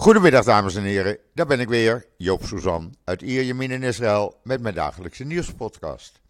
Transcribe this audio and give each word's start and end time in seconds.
Goedemiddag 0.00 0.44
dames 0.44 0.74
en 0.74 0.82
heren, 0.82 1.18
daar 1.34 1.46
ben 1.46 1.60
ik 1.60 1.68
weer, 1.68 2.06
Joop 2.16 2.44
Suzan 2.44 2.94
uit 3.04 3.22
Ierjemien 3.22 3.70
in 3.70 3.82
Israël 3.82 4.40
met 4.42 4.60
mijn 4.60 4.74
dagelijkse 4.74 5.24
nieuwspodcast. 5.24 6.20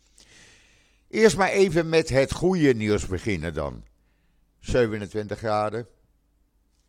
Eerst 1.09 1.37
maar 1.37 1.49
even 1.49 1.89
met 1.89 2.09
het 2.09 2.33
goede 2.33 2.75
nieuws 2.75 3.07
beginnen 3.07 3.55
dan. 3.55 3.85
27 4.59 5.39
graden, 5.39 5.87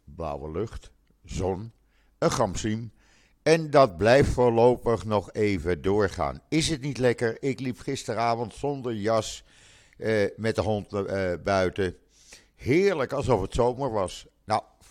blauwe 0.04 0.52
lucht, 0.52 0.92
zon, 1.24 1.72
een 2.18 2.32
gamsiem 2.32 2.92
en 3.44 3.70
dat 3.70 3.98
blijft 3.98 4.30
voorlopig 4.30 5.06
nog 5.06 5.34
even 5.34 5.82
doorgaan. 5.82 6.42
Is 6.50 6.70
het 6.70 6.82
niet 6.82 6.98
lekker? 6.98 7.38
Ik 7.40 7.60
liep 7.60 7.80
gisteravond 7.80 8.56
zonder 8.56 8.94
jas 8.94 9.44
eh, 9.98 10.30
met 10.36 10.56
de 10.56 10.62
hond 10.62 10.94
eh, 10.94 11.34
buiten. 11.44 11.96
Heerlijk, 12.56 13.14
alsof 13.14 13.42
het 13.42 13.54
zomer 13.54 13.92
was. 13.92 14.28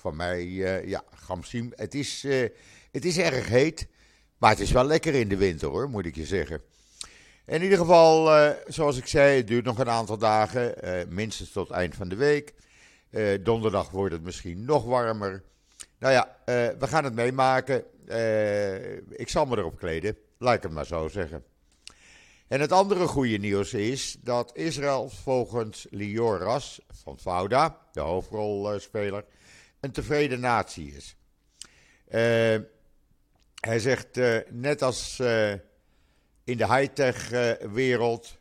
Van 0.00 0.16
mij, 0.16 0.44
uh, 0.44 0.88
ja, 0.88 1.02
Gamsiem. 1.14 1.72
Het 1.74 1.94
is, 1.94 2.24
uh, 2.24 2.48
het 2.92 3.04
is 3.04 3.18
erg 3.18 3.48
heet, 3.48 3.86
maar 4.38 4.50
het 4.50 4.60
is 4.60 4.70
wel 4.70 4.84
lekker 4.84 5.14
in 5.14 5.28
de 5.28 5.36
winter 5.36 5.68
hoor, 5.68 5.90
moet 5.90 6.06
ik 6.06 6.14
je 6.14 6.24
zeggen. 6.24 6.62
In 7.46 7.62
ieder 7.62 7.78
geval, 7.78 8.36
uh, 8.36 8.50
zoals 8.66 8.96
ik 8.96 9.06
zei, 9.06 9.36
het 9.36 9.46
duurt 9.46 9.64
nog 9.64 9.78
een 9.78 9.88
aantal 9.88 10.18
dagen, 10.18 10.74
minstens 11.08 11.52
tot 11.52 11.70
eind 11.70 11.94
van 11.94 12.08
de 12.08 12.16
week. 12.16 12.54
donderdag 13.40 13.90
wordt 13.90 14.14
het 14.14 14.22
misschien 14.22 14.64
nog 14.64 14.84
warmer. 14.84 15.42
Nou 15.98 16.12
ja, 16.12 16.36
we 16.78 16.86
gaan 16.86 17.04
het 17.04 17.14
meemaken. 17.14 17.84
ik 19.10 19.28
zal 19.28 19.46
me 19.46 19.56
erop 19.56 19.78
kleden, 19.78 20.16
laat 20.38 20.54
ik 20.54 20.62
het 20.62 20.72
maar 20.72 20.86
zo 20.86 21.08
zeggen. 21.08 21.44
En 22.48 22.60
het 22.60 22.72
andere 22.72 23.06
goede 23.06 23.36
nieuws 23.36 23.74
is 23.74 24.16
dat 24.20 24.50
Israël 24.54 25.08
volgens 25.08 25.86
Lior 25.90 26.38
Ras 26.38 26.80
van 26.88 27.18
Fauda, 27.18 27.78
de 27.92 28.00
hoofdrolspeler, 28.00 29.24
een 29.80 29.92
tevreden 29.92 30.40
natie 30.40 30.94
is. 30.96 31.16
Uh, 32.08 32.58
hij 33.60 33.78
zegt, 33.78 34.16
uh, 34.16 34.38
net 34.48 34.82
als 34.82 35.18
uh, 35.18 35.52
in 36.44 36.56
de 36.56 36.74
high-tech 36.74 37.28
wereld, 37.72 38.38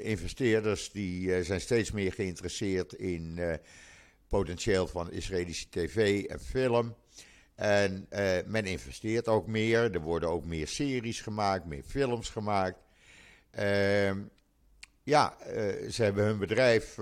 investeerders 0.00 0.90
die 0.90 1.42
zijn 1.42 1.60
steeds 1.60 1.90
meer 1.90 2.12
geïnteresseerd 2.12 2.92
in 2.92 3.40
potentieel 4.28 4.86
van 4.86 5.10
Israëlische 5.10 5.68
tv 5.68 6.24
en 6.24 6.40
film. 6.40 6.96
En 7.54 8.08
men 8.46 8.64
investeert 8.64 9.28
ook 9.28 9.46
meer, 9.46 9.94
er 9.94 10.00
worden 10.00 10.28
ook 10.28 10.44
meer 10.44 10.68
series 10.68 11.20
gemaakt, 11.20 11.64
meer 11.64 11.82
films 11.86 12.28
gemaakt. 12.28 12.78
Ehm, 13.50 14.20
ja, 15.02 15.36
ze 15.90 16.02
hebben 16.02 16.24
hun 16.24 16.38
bedrijf 16.38 16.98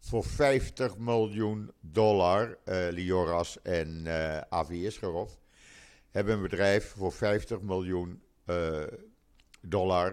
voor 0.00 0.24
50 0.24 0.98
miljoen 0.98 1.72
dollar, 1.80 2.58
uh, 2.64 2.86
Lioras 2.90 3.62
en 3.62 4.02
uh, 4.06 4.38
Avi 4.38 4.86
Isgerov, 4.86 5.32
hebben 6.10 6.34
een 6.34 6.42
bedrijf 6.42 6.94
voor 6.96 7.12
50 7.12 7.60
miljoen 7.60 8.22
uh, 8.46 8.82
dollar. 9.60 10.12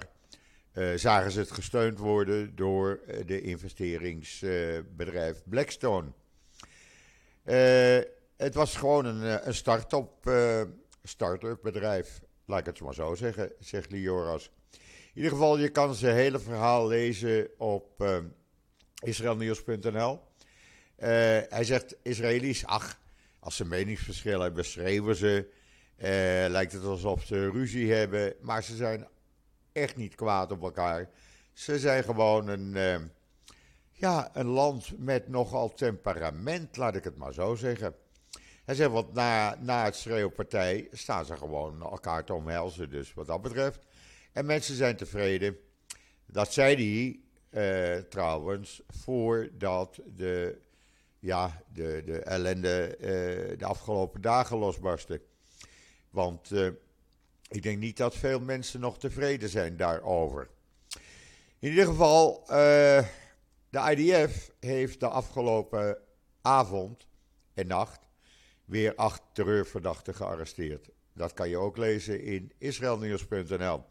zagen 0.96 1.32
ze 1.32 1.40
het 1.40 1.52
gesteund 1.52 1.98
worden 1.98 2.56
door 2.56 3.00
de 3.26 3.42
investeringsbedrijf 3.42 5.42
Blackstone. 5.46 6.12
het 8.38 8.54
was 8.54 8.76
gewoon 8.76 9.06
een, 9.06 9.48
een 9.48 9.54
start-up 9.54 10.30
start 11.04 11.62
bedrijf, 11.62 12.22
laat 12.46 12.60
ik 12.60 12.66
het 12.66 12.82
maar 12.82 12.94
zo 12.94 13.16
zeggen, 13.16 13.52
zegt 13.60 13.92
Lioras. 13.92 14.52
In 15.14 15.16
ieder 15.22 15.32
geval, 15.32 15.58
je 15.58 15.70
kan 15.70 15.96
zijn 15.96 16.16
hele 16.16 16.40
verhaal 16.40 16.88
lezen 16.88 17.50
op 17.58 18.04
israelnieuws.nl. 19.04 20.20
Uh, 20.98 21.08
hij 21.50 21.64
zegt, 21.64 21.96
Israëli's, 22.02 22.66
ach, 22.66 23.00
als 23.40 23.56
ze 23.56 23.66
meningsverschillen 23.66 24.42
hebben, 24.42 24.66
schreeuwen 24.66 25.16
ze. 25.16 25.48
Uh, 25.98 26.08
lijkt 26.50 26.72
het 26.72 26.84
alsof 26.84 27.24
ze 27.24 27.50
ruzie 27.50 27.94
hebben, 27.94 28.34
maar 28.42 28.64
ze 28.64 28.76
zijn 28.76 29.08
echt 29.72 29.96
niet 29.96 30.16
kwaad 30.16 30.52
op 30.52 30.64
elkaar. 30.64 31.10
Ze 31.54 31.80
zijn 31.80 32.04
gewoon 32.04 32.48
een, 32.48 32.76
uh, 32.76 33.08
ja, 33.92 34.30
een 34.34 34.46
land 34.46 34.92
met 34.98 35.28
nogal 35.28 35.74
temperament, 35.74 36.78
laat 36.78 36.96
ik 36.96 37.04
het 37.04 37.18
maar 37.18 37.34
zo 37.34 37.56
zeggen. 37.56 37.96
Hij 38.66 38.76
zegt, 38.76 38.92
want 38.92 39.14
na, 39.14 39.58
na 39.60 39.84
het 39.84 39.96
schreeuwpartij 39.96 40.88
staan 40.92 41.26
ze 41.26 41.38
gewoon 41.38 41.82
elkaar 41.82 42.24
te 42.24 42.34
omhelzen, 42.34 42.90
dus 42.90 43.14
wat 43.14 43.28
dat 43.28 43.42
betreft. 43.42 43.80
En 44.32 44.46
mensen 44.46 44.76
zijn 44.76 44.96
tevreden. 44.96 45.58
Dat 46.26 46.54
zei 46.54 46.76
hij 46.76 47.20
uh, 47.54 47.96
trouwens, 47.98 48.82
voordat 48.88 50.00
de, 50.16 50.58
ja, 51.20 51.64
de, 51.74 52.02
de 52.06 52.20
ellende 52.20 52.96
uh, 53.00 53.58
de 53.58 53.66
afgelopen 53.66 54.22
dagen 54.22 54.58
losbarstte. 54.58 55.22
Want 56.10 56.52
uh, 56.52 56.70
ik 57.48 57.64
denk 57.64 57.78
niet 57.80 57.98
dat 57.98 58.16
veel 58.16 58.40
mensen 58.40 58.80
nog 58.80 59.00
tevreden 59.00 59.50
zijn 59.50 59.78
daarover. 59.78 60.50
In 61.60 61.70
ieder 61.70 61.86
geval, 61.86 62.44
de 63.70 63.96
IDF 63.96 64.52
heeft 64.60 65.00
de 65.00 65.08
afgelopen 65.08 65.98
avond 66.42 67.08
en 67.54 67.68
nacht 67.68 68.00
weer 68.66 68.96
acht 68.96 69.22
terreurverdachten 69.34 70.16
gearresteerd. 70.16 70.90
Dat 71.14 71.34
kan 71.34 71.50
je 71.50 71.58
ook 71.58 71.78
lezen 71.78 72.22
in 72.22 72.52
israelnieuws.nl. 72.58 73.84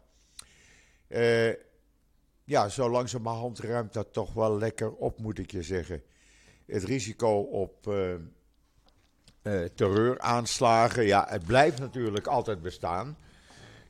Uh, 1.07 1.53
ja, 2.43 2.69
zo 2.69 2.89
langzamerhand 2.89 3.59
ruimt 3.59 3.93
dat 3.93 4.13
toch 4.13 4.33
wel 4.33 4.57
lekker 4.57 4.91
op, 4.91 5.19
moet 5.19 5.39
ik 5.39 5.51
je 5.51 5.63
zeggen. 5.63 6.03
Het 6.65 6.83
risico 6.83 7.39
op 7.39 7.87
uh, 7.87 8.13
uh, 9.43 9.65
terreuraanslagen, 9.75 11.05
ja, 11.05 11.25
het 11.29 11.45
blijft 11.45 11.79
natuurlijk 11.79 12.27
altijd 12.27 12.61
bestaan. 12.61 13.17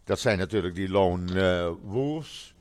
Dat 0.03 0.19
zijn 0.19 0.37
natuurlijk 0.37 0.75
die 0.75 0.89
lone 0.89 1.33
uh, 1.33 1.73
wolves. 1.81 2.55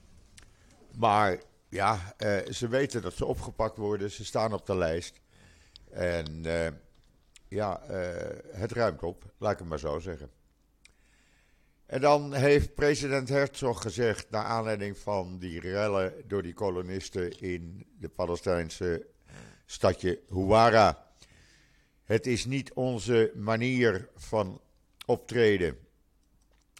Maar 0.97 1.41
ja, 1.69 2.15
ze 2.51 2.69
weten 2.69 3.03
dat 3.03 3.15
ze 3.15 3.25
opgepakt 3.25 3.77
worden, 3.77 4.11
ze 4.11 4.25
staan 4.25 4.53
op 4.53 4.67
de 4.67 4.77
lijst. 4.77 5.21
En 5.91 6.43
ja, 7.49 7.81
het 8.53 8.73
ruimt 8.73 9.03
op, 9.03 9.25
laat 9.39 9.53
ik 9.53 9.59
het 9.59 9.69
maar 9.69 9.79
zo 9.79 9.99
zeggen. 9.99 10.31
En 11.93 12.01
dan 12.01 12.35
heeft 12.35 12.75
president 12.75 13.29
Herzog 13.29 13.83
gezegd, 13.83 14.31
naar 14.31 14.45
aanleiding 14.45 14.99
van 14.99 15.39
die 15.39 15.61
rellen 15.61 16.15
door 16.27 16.43
die 16.43 16.55
kolonisten 16.55 17.41
in 17.41 17.87
de 17.99 18.09
Palestijnse 18.09 19.07
stadje 19.67 20.21
Huwara. 20.29 21.07
Het 22.05 22.27
is 22.27 22.45
niet 22.45 22.73
onze 22.73 23.33
manier 23.35 24.09
van 24.15 24.61
optreden. 25.07 25.79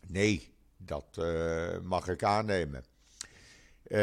Nee, 0.07 0.55
dat 0.77 1.17
uh, 1.19 1.79
mag 1.83 2.09
ik 2.09 2.23
aannemen. 2.23 2.85
Uh, 3.87 3.99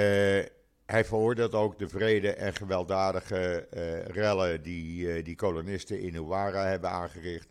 hij 0.86 1.06
veroordeelt 1.06 1.54
ook 1.54 1.80
de 1.80 1.90
vrede 1.90 2.34
en 2.34 2.54
gewelddadige 2.54 3.68
uh, 3.74 4.06
rellen 4.06 4.64
die 4.64 5.24
die 5.24 5.36
kolonisten 5.36 6.00
in 6.00 6.14
Huwara 6.14 6.66
hebben 6.66 6.90
aangericht. 6.90 7.48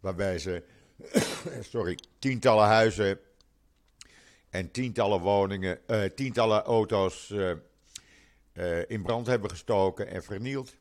Waarbij 0.00 0.38
ze 0.38 0.62
sorry, 1.72 1.98
tientallen 2.18 2.66
huizen 2.66 3.18
en 4.50 4.70
tientallen 4.70 5.20
woningen, 5.20 5.78
uh, 5.86 6.04
tientallen 6.04 6.62
auto's 6.62 7.30
uh, 7.30 7.52
uh, 8.52 8.90
in 8.90 9.02
brand 9.02 9.26
hebben 9.26 9.50
gestoken 9.50 10.06
en 10.08 10.22
vernield. 10.22 10.76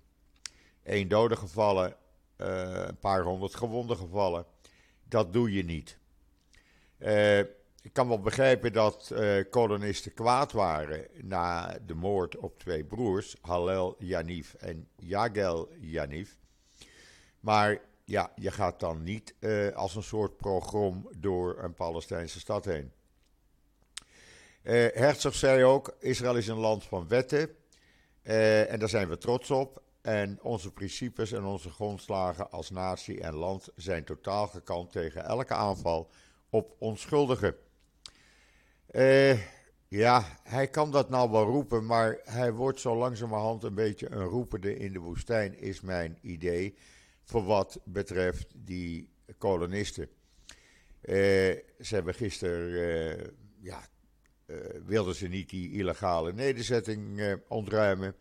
Eén 0.84 1.08
dode 1.08 1.36
gevallen, 1.36 1.96
een 2.38 2.98
paar 2.98 3.24
honderd 3.24 3.56
gewonden 3.56 3.98
gevallen. 3.98 4.46
Dat 5.04 5.34
doe 5.34 5.54
je 5.54 5.64
niet. 5.64 5.98
ik 7.82 7.94
kan 7.94 8.08
wel 8.08 8.22
begrijpen 8.22 8.74
dat 8.74 9.14
kolonisten 9.50 10.14
kwaad 10.14 10.52
waren 10.52 11.08
na 11.22 11.78
de 11.86 11.94
moord 11.94 12.38
op 12.38 12.60
twee 12.60 12.84
broers, 12.84 13.36
Hallel 13.42 13.96
Yanif 14.00 14.54
en 14.54 14.88
Yagel 14.96 15.70
Yanif. 15.80 16.38
Maar 17.40 17.82
ja, 18.08 18.32
je 18.36 18.52
gaat 18.52 18.80
dan 18.80 19.04
niet 19.04 19.36
uh, 19.40 19.76
als 19.76 19.96
een 19.96 20.04
soort 20.04 20.38
program 20.38 21.10
door 21.18 21.64
een 21.64 21.74
Palestijnse 21.74 22.40
stad 22.40 22.66
heen. 22.66 22.92
Uh, 24.64 24.88
Herzog 24.94 25.36
zei 25.36 25.64
ook: 25.64 25.96
Israël 26.00 26.36
is 26.36 26.48
een 26.48 26.58
land 26.58 26.84
van 26.84 27.08
wetten. 27.08 27.50
Uh, 28.24 28.72
en 28.72 28.80
daar 28.80 28.90
zijn 28.90 29.10
we 29.10 29.18
trots 29.18 29.52
op. 29.52 29.82
En 30.02 30.40
onze 30.42 30.72
principes 30.72 31.32
en 31.32 31.44
onze 31.44 31.70
grondslagen 31.70 32.52
als 32.52 32.70
natie 32.70 33.22
en 33.22 33.36
land 33.36 33.70
zijn 33.76 34.04
totaal 34.04 34.48
gekant 34.48 34.92
tegen 34.92 35.24
elke 35.24 35.54
aanval 35.54 36.10
op 36.50 36.76
onschuldigen. 36.80 37.56
ja, 39.88 40.24
hij 40.44 40.68
kan 40.68 40.92
dat 40.92 41.10
nou 41.10 41.32
wel 41.32 41.44
roepen, 41.46 41.86
maar 41.86 42.20
hij 42.24 42.52
wordt 42.52 42.80
zo 42.80 42.98
langzamerhand 42.98 43.64
een 43.64 43.76
beetje 43.76 44.12
een 44.12 44.26
roepende 44.26 44.78
in 44.78 44.94
de 44.94 45.00
woestijn, 45.00 45.60
is 45.60 45.82
mijn 45.82 46.18
idee 46.22 46.78
voor 47.28 47.44
wat 47.44 47.80
betreft 47.84 48.48
die 48.56 49.10
kolonisten. 49.38 50.10
Uh, 51.02 51.14
ze 51.80 51.96
hebben 51.96 52.14
gisteren, 52.14 52.70
uh, 52.70 53.28
ja, 53.60 53.88
uh, 54.46 54.58
wilden 54.86 55.16
ze 55.16 55.28
niet 55.28 55.50
die 55.50 55.72
illegale 55.72 56.34
nederzetting 56.34 57.22
ontruimen. 57.48 58.16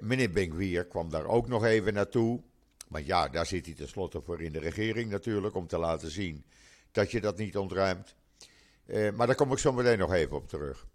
meneer 0.00 0.30
Benguier 0.30 0.86
kwam 0.86 1.10
daar 1.10 1.26
ook 1.26 1.48
nog 1.48 1.64
even 1.64 1.94
naartoe. 1.94 2.40
Want 2.88 3.06
ja, 3.06 3.28
daar 3.28 3.46
zit 3.46 3.66
hij 3.66 3.74
tenslotte 3.74 4.20
voor 4.20 4.42
in 4.42 4.52
de 4.52 4.58
regering 4.58 5.10
natuurlijk, 5.10 5.54
om 5.54 5.66
te 5.66 5.78
laten 5.78 6.10
zien 6.10 6.44
dat 6.92 7.10
je 7.10 7.20
dat 7.20 7.36
niet 7.36 7.56
ontruimt. 7.56 8.14
Maar 8.86 9.26
daar 9.26 9.34
kom 9.34 9.52
ik 9.52 9.58
zo 9.58 9.72
meteen 9.72 9.98
nog 9.98 10.12
even 10.12 10.36
op 10.36 10.48
terug. 10.48 10.86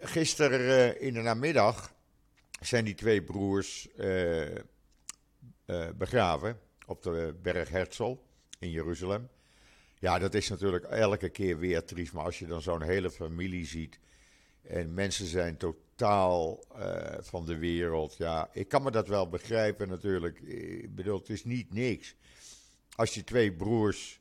Gisteren 0.00 1.00
in 1.00 1.14
de 1.14 1.20
namiddag 1.20 1.94
zijn 2.60 2.84
die 2.84 2.94
twee 2.94 3.22
broers 3.22 3.88
begraven 5.96 6.58
op 6.86 7.02
de 7.02 7.34
berg 7.42 7.68
Herzl 7.68 8.16
in 8.58 8.70
Jeruzalem. 8.70 9.28
Ja, 9.98 10.18
dat 10.18 10.34
is 10.34 10.48
natuurlijk 10.48 10.84
elke 10.84 11.28
keer 11.28 11.58
weer 11.58 11.84
triest, 11.84 12.12
maar 12.12 12.24
als 12.24 12.38
je 12.38 12.46
dan 12.46 12.62
zo'n 12.62 12.82
hele 12.82 13.10
familie 13.10 13.66
ziet 13.66 13.98
en 14.62 14.94
mensen 14.94 15.26
zijn 15.26 15.56
totaal 15.56 16.64
van 17.18 17.46
de 17.46 17.58
wereld, 17.58 18.16
ja, 18.16 18.48
ik 18.52 18.68
kan 18.68 18.82
me 18.82 18.90
dat 18.90 19.08
wel 19.08 19.28
begrijpen 19.28 19.88
natuurlijk. 19.88 20.38
Ik 20.40 20.94
bedoel, 20.94 21.18
het 21.18 21.28
is 21.28 21.44
niet 21.44 21.72
niks. 21.72 22.14
Als 22.96 23.14
je 23.14 23.24
twee 23.24 23.52
broers 23.52 24.20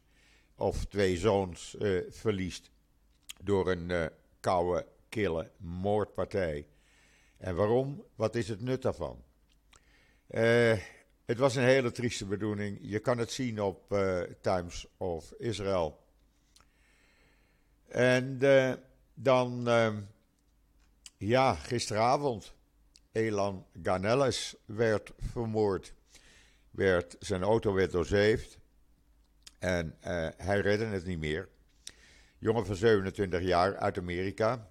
of 0.56 0.86
twee 0.86 1.18
zoons 1.18 1.76
uh, 1.80 2.02
verliest 2.10 2.72
door 3.44 3.72
een 3.72 4.10
koude, 4.40 4.86
kille 5.10 5.52
moordpartij. 5.58 6.68
En 7.38 7.56
waarom? 7.56 8.04
Wat 8.16 8.36
is 8.36 8.50
het 8.50 8.62
nut 8.62 8.82
daarvan? 8.82 9.24
Uh, 10.30 10.78
het 11.28 11.38
was 11.38 11.56
een 11.56 11.64
hele 11.64 11.92
trieste 11.92 12.26
bedoeling. 12.26 12.78
Je 12.82 13.00
kan 13.00 13.18
het 13.18 13.32
zien 13.32 13.62
op 13.62 13.96
Times 14.42 14.88
of 14.98 15.32
Israel. 15.32 16.06
En 17.88 18.40
dan, 19.14 19.68
ja, 21.18 21.54
gisteravond. 21.54 22.56
Elan 23.12 23.66
Ganelles 23.84 24.56
werd 24.66 25.12
vermoord. 25.20 25.94
Werd, 26.72 27.16
zijn 27.20 27.44
auto 27.44 27.74
werd 27.74 27.92
doorzeefd. 27.92 28.58
En 29.60 29.96
uh, 30.02 30.28
hij 30.38 30.60
redde 30.60 30.86
het 30.86 31.06
niet 31.06 31.20
meer. 31.20 31.50
Jongen 32.38 32.66
van 32.66 32.76
27 32.76 33.42
jaar 33.42 33.78
uit 33.78 33.98
Amerika. 33.98 34.70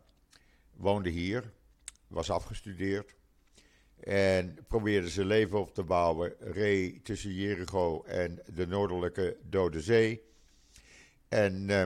Woonde 0.73 1.11
hier. 1.11 1.53
Was 2.07 2.31
afgestudeerd. 2.31 3.15
En 4.07 4.59
probeerde 4.69 5.09
zijn 5.09 5.27
leven 5.27 5.61
op 5.61 5.75
te 5.75 5.83
bouwen. 5.83 6.35
Reed 6.39 7.05
tussen 7.05 7.35
Jericho 7.35 8.03
en 8.03 8.43
de 8.55 8.67
noordelijke 8.67 9.37
Dode 9.43 9.81
Zee. 9.81 10.23
En 11.29 11.69
uh, 11.69 11.83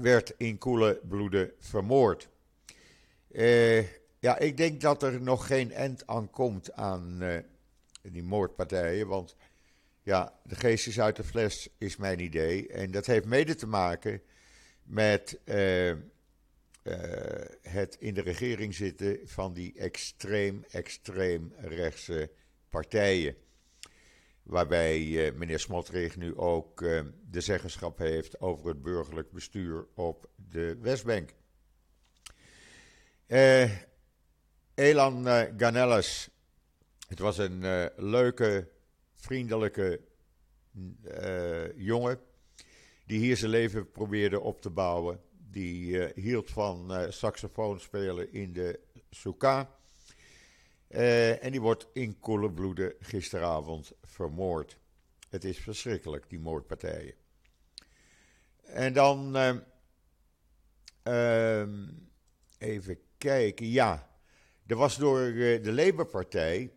werd 0.00 0.34
in 0.36 0.58
koele 0.58 1.00
bloeden 1.08 1.52
vermoord. 1.58 2.28
Uh, 3.30 3.82
ja, 4.18 4.38
ik 4.38 4.56
denk 4.56 4.80
dat 4.80 5.02
er 5.02 5.20
nog 5.20 5.46
geen 5.46 5.72
end 5.72 6.06
aan 6.06 6.30
komt 6.30 6.72
aan 6.72 7.22
die 8.02 8.22
moordpartijen. 8.22 9.06
Want 9.06 9.36
ja, 10.02 10.38
de 10.44 10.54
geest 10.54 10.86
is 10.86 11.00
uit 11.00 11.16
de 11.16 11.24
fles, 11.24 11.68
is 11.78 11.96
mijn 11.96 12.20
idee. 12.20 12.68
En 12.68 12.90
dat 12.90 13.06
heeft 13.06 13.26
mede 13.26 13.54
te 13.54 13.66
maken 13.66 14.22
met 14.82 15.38
het 17.62 17.96
in 18.00 18.14
de 18.14 18.20
regering 18.20 18.74
zitten 18.74 19.18
van 19.24 19.52
die 19.52 19.72
extreem, 19.74 20.64
extreem 20.70 21.52
rechtse 21.56 22.30
partijen. 22.68 23.36
Waarbij 24.42 25.00
uh, 25.00 25.32
meneer 25.32 25.58
Smotrich 25.58 26.16
nu 26.16 26.36
ook 26.36 26.78
de 27.30 27.40
zeggenschap 27.40 27.98
heeft 27.98 28.40
over 28.40 28.68
het 28.68 28.82
burgerlijk 28.82 29.32
bestuur 29.32 29.86
op 29.94 30.28
de 30.50 30.76
Westbank. 30.80 31.34
Elan 34.74 35.26
Ganelles, 35.56 36.28
het 37.08 37.18
was 37.18 37.38
een 37.38 37.90
leuke 37.96 38.68
vriendelijke 39.14 40.00
jongen. 41.76 42.20
Die 43.06 43.18
hier 43.18 43.36
zijn 43.36 43.50
leven 43.50 43.90
probeerde 43.90 44.40
op 44.40 44.60
te 44.60 44.70
bouwen. 44.70 45.20
Die 45.50 45.86
uh, 45.86 46.06
hield 46.14 46.50
van 46.50 47.00
uh, 47.00 47.10
saxofoon 47.10 47.80
spelen 47.80 48.32
in 48.32 48.52
de 48.52 48.80
Souka. 49.10 49.70
en 50.88 51.50
die 51.50 51.60
wordt 51.60 51.86
in 51.92 52.18
koele 52.18 52.50
bloeden 52.50 52.94
gisteravond 53.00 53.92
vermoord. 54.02 54.78
Het 55.28 55.44
is 55.44 55.58
verschrikkelijk, 55.58 56.28
die 56.28 56.38
moordpartijen. 56.38 57.14
En 58.62 58.92
dan. 58.92 59.36
Ehm, 61.02 61.88
even 62.58 62.98
kijken. 63.18 63.66
Ja. 63.66 64.10
Er 64.66 64.76
was 64.76 64.96
door 64.96 65.32
de 65.32 65.72
Labour-partij 65.72 66.72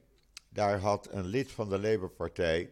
daar 0.54 0.80
had 0.80 1.08
een 1.12 1.26
lid 1.26 1.52
van 1.52 1.70
de 1.70 1.80
Labour-partij 1.80 2.72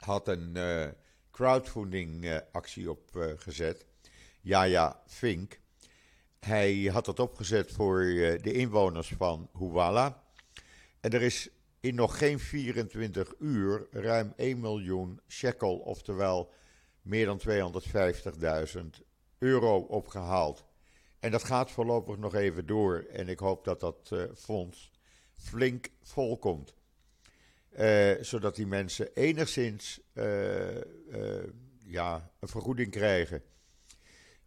had 0.00 0.28
een 0.28 0.52
uh, 0.56 0.86
crowdfunding 1.30 2.40
actie 2.52 2.90
op 2.90 3.34
gezet. 3.36 3.86
Ja, 4.46 4.62
ja, 4.62 5.02
Fink. 5.06 5.60
Hij 6.38 6.90
had 6.92 7.04
dat 7.04 7.20
opgezet 7.20 7.72
voor 7.72 8.00
de 8.42 8.52
inwoners 8.52 9.12
van 9.16 9.50
Huwala. 9.58 10.22
En 11.00 11.10
er 11.10 11.22
is 11.22 11.48
in 11.80 11.94
nog 11.94 12.18
geen 12.18 12.38
24 12.38 13.34
uur 13.38 13.86
ruim 13.90 14.32
1 14.36 14.60
miljoen 14.60 15.20
shekel, 15.28 15.76
oftewel 15.76 16.52
meer 17.02 17.26
dan 17.26 17.40
250.000 18.78 18.82
euro 19.38 19.78
opgehaald. 19.78 20.64
En 21.20 21.30
dat 21.30 21.44
gaat 21.44 21.70
voorlopig 21.70 22.16
nog 22.16 22.34
even 22.34 22.66
door. 22.66 23.06
En 23.12 23.28
ik 23.28 23.38
hoop 23.38 23.64
dat 23.64 23.80
dat 23.80 24.12
fonds 24.34 24.90
flink 25.32 25.88
volkomt. 26.02 26.74
Uh, 27.78 28.10
zodat 28.20 28.56
die 28.56 28.66
mensen 28.66 29.14
enigszins 29.14 30.00
ja, 31.78 32.30
een 32.40 32.48
vergoeding 32.48 32.90
krijgen. 32.90 33.42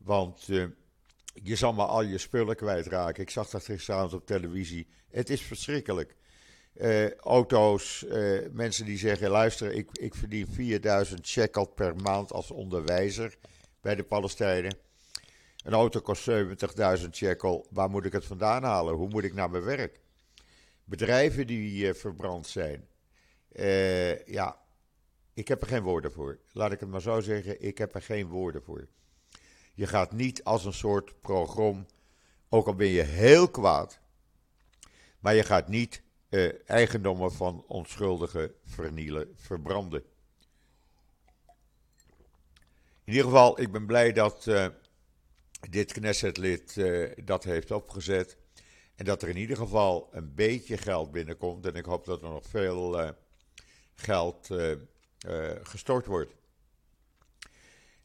Want 0.03 0.45
je 1.33 1.55
zal 1.55 1.73
maar 1.73 1.85
al 1.85 2.01
je 2.01 2.17
spullen 2.17 2.55
kwijtraken. 2.55 3.23
Ik 3.23 3.29
zag 3.29 3.49
dat 3.49 3.63
gisteravond 3.63 4.13
op 4.13 4.25
televisie. 4.25 4.87
Het 5.09 5.29
is 5.29 5.41
verschrikkelijk. 5.41 6.15
auto's, 7.19 8.05
mensen 8.51 8.85
die 8.85 8.97
zeggen: 8.97 9.29
luister, 9.29 9.71
ik, 9.71 9.89
ik 9.91 10.15
verdien 10.15 10.47
4000 10.47 11.27
shekel 11.27 11.65
per 11.65 11.95
maand 11.95 12.31
als 12.31 12.51
onderwijzer 12.51 13.37
bij 13.81 13.95
de 13.95 14.03
Palestijnen. 14.03 14.77
Een 15.63 15.73
auto 15.73 15.99
kost 15.99 16.29
70.000 16.29 17.09
shekel. 17.11 17.67
Waar 17.69 17.89
moet 17.89 18.05
ik 18.05 18.13
het 18.13 18.25
vandaan 18.25 18.63
halen? 18.63 18.93
Hoe 18.93 19.09
moet 19.09 19.23
ik 19.23 19.33
naar 19.33 19.49
mijn 19.49 19.63
werk? 19.63 19.99
Bedrijven 20.83 21.47
die 21.47 21.93
verbrand 21.93 22.47
zijn. 22.47 22.87
Ja, 24.25 24.59
ik 25.33 25.47
heb 25.47 25.61
er 25.61 25.67
geen 25.67 25.83
woorden 25.83 26.11
voor. 26.11 26.39
Laat 26.51 26.71
ik 26.71 26.79
het 26.79 26.89
maar 26.89 27.01
zo 27.01 27.19
zeggen, 27.19 27.61
ik 27.61 27.77
heb 27.77 27.95
er 27.95 28.01
geen 28.01 28.27
woorden 28.27 28.63
voor. 28.63 28.87
Je 29.79 29.87
gaat 29.87 30.11
niet 30.11 30.43
als 30.43 30.65
een 30.65 30.73
soort 30.73 31.21
program, 31.21 31.85
ook 32.49 32.67
al 32.67 32.75
ben 32.75 32.87
je 32.87 33.01
heel 33.01 33.49
kwaad, 33.49 33.99
maar 35.19 35.35
je 35.35 35.43
gaat 35.43 35.67
niet 35.67 36.01
uh, 36.29 36.69
eigendommen 36.69 37.31
van 37.31 37.63
onschuldigen 37.67 38.53
vernielen, 38.65 39.33
verbranden. 39.35 40.03
In 43.03 43.13
ieder 43.13 43.23
geval, 43.23 43.61
ik 43.61 43.71
ben 43.71 43.85
blij 43.85 44.13
dat 44.13 44.45
uh, 44.45 44.67
dit 45.69 45.91
Knessetlid 45.91 46.75
uh, 46.75 47.11
dat 47.23 47.43
heeft 47.43 47.71
opgezet. 47.71 48.37
En 48.95 49.05
dat 49.05 49.21
er 49.21 49.29
in 49.29 49.37
ieder 49.37 49.57
geval 49.57 50.07
een 50.11 50.33
beetje 50.33 50.77
geld 50.77 51.11
binnenkomt. 51.11 51.65
En 51.65 51.75
ik 51.75 51.85
hoop 51.85 52.05
dat 52.05 52.21
er 52.21 52.29
nog 52.29 52.45
veel 52.45 53.13
geld 53.93 54.49
uh, 54.49 54.71
uh, 55.27 55.51
gestort 55.63 56.05
wordt. 56.05 56.33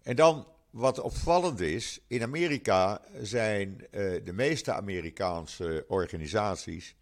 En 0.03 0.17
dan 0.17 0.54
wat 0.75 1.01
opvallend 1.01 1.61
is, 1.61 2.01
in 2.07 2.23
Amerika 2.23 3.01
zijn 3.23 3.69
uh, 3.81 4.25
de 4.25 4.33
meeste 4.33 4.73
Amerikaanse 4.73 5.85
organisaties, 5.89 6.97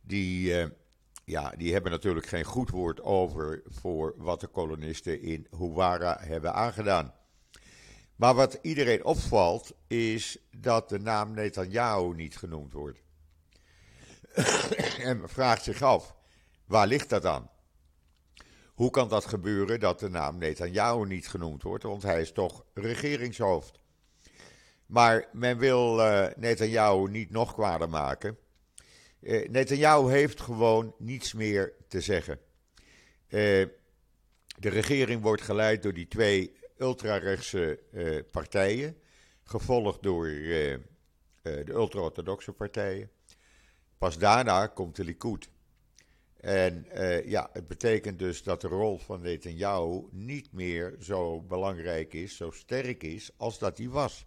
die, 0.00 0.54
ja, 1.24 1.52
die 1.56 1.72
hebben 1.72 1.90
natuurlijk 1.90 2.26
geen 2.26 2.44
goed 2.44 2.70
woord 2.70 3.02
over 3.02 3.62
voor 3.66 4.14
wat 4.16 4.40
de 4.40 4.46
kolonisten 4.46 5.22
in 5.22 5.46
Huwara 5.58 6.18
hebben 6.20 6.54
aangedaan. 6.54 7.14
Maar 8.16 8.34
wat 8.34 8.58
iedereen 8.62 9.04
opvalt, 9.04 9.72
is 9.86 10.38
dat 10.56 10.88
de 10.88 10.98
naam 10.98 11.32
Netanyahu 11.32 12.14
niet 12.14 12.36
genoemd 12.36 12.72
wordt. 12.72 12.98
en 15.08 15.18
men 15.18 15.28
vraagt 15.28 15.64
zich 15.64 15.82
af, 15.82 16.14
waar 16.64 16.86
ligt 16.86 17.08
dat 17.08 17.24
aan? 17.24 17.50
Hoe 18.78 18.90
kan 18.90 19.08
dat 19.08 19.24
gebeuren 19.24 19.80
dat 19.80 20.00
de 20.00 20.08
naam 20.08 20.38
Netanyahu 20.38 21.06
niet 21.06 21.28
genoemd 21.28 21.62
wordt? 21.62 21.84
Want 21.84 22.02
hij 22.02 22.20
is 22.20 22.32
toch 22.32 22.64
regeringshoofd. 22.74 23.80
Maar 24.86 25.28
men 25.32 25.58
wil 25.58 26.00
uh, 26.00 26.26
Netanyahu 26.36 27.10
niet 27.10 27.30
nog 27.30 27.52
kwader 27.54 27.88
maken. 27.88 28.38
Uh, 29.20 29.48
Netanyahu 29.48 30.10
heeft 30.10 30.40
gewoon 30.40 30.94
niets 30.98 31.32
meer 31.32 31.72
te 31.88 32.00
zeggen. 32.00 32.38
Uh, 33.28 33.66
de 34.58 34.68
regering 34.68 35.22
wordt 35.22 35.42
geleid 35.42 35.82
door 35.82 35.94
die 35.94 36.08
twee 36.08 36.52
ultrarechtse 36.76 37.78
partijen, 38.30 38.96
gevolgd 39.42 40.02
door 40.02 40.26
de 40.26 40.80
ultra-orthodoxe 41.68 42.52
partijen. 42.52 43.10
Pas 43.98 44.18
daarna 44.18 44.66
komt 44.66 44.96
de 44.96 45.04
Likud. 45.04 45.48
En 46.40 46.86
ja, 47.24 47.50
het 47.52 47.68
betekent 47.68 48.18
dus 48.18 48.42
dat 48.42 48.60
de 48.60 48.68
rol 48.68 48.98
van 48.98 49.20
Netanyahu 49.20 50.02
niet 50.10 50.52
meer 50.52 50.96
zo 51.00 51.40
belangrijk 51.40 52.14
is, 52.14 52.36
zo 52.36 52.50
sterk 52.50 53.02
is, 53.02 53.30
als 53.36 53.58
dat 53.58 53.78
hij 53.78 53.88
was. 53.88 54.26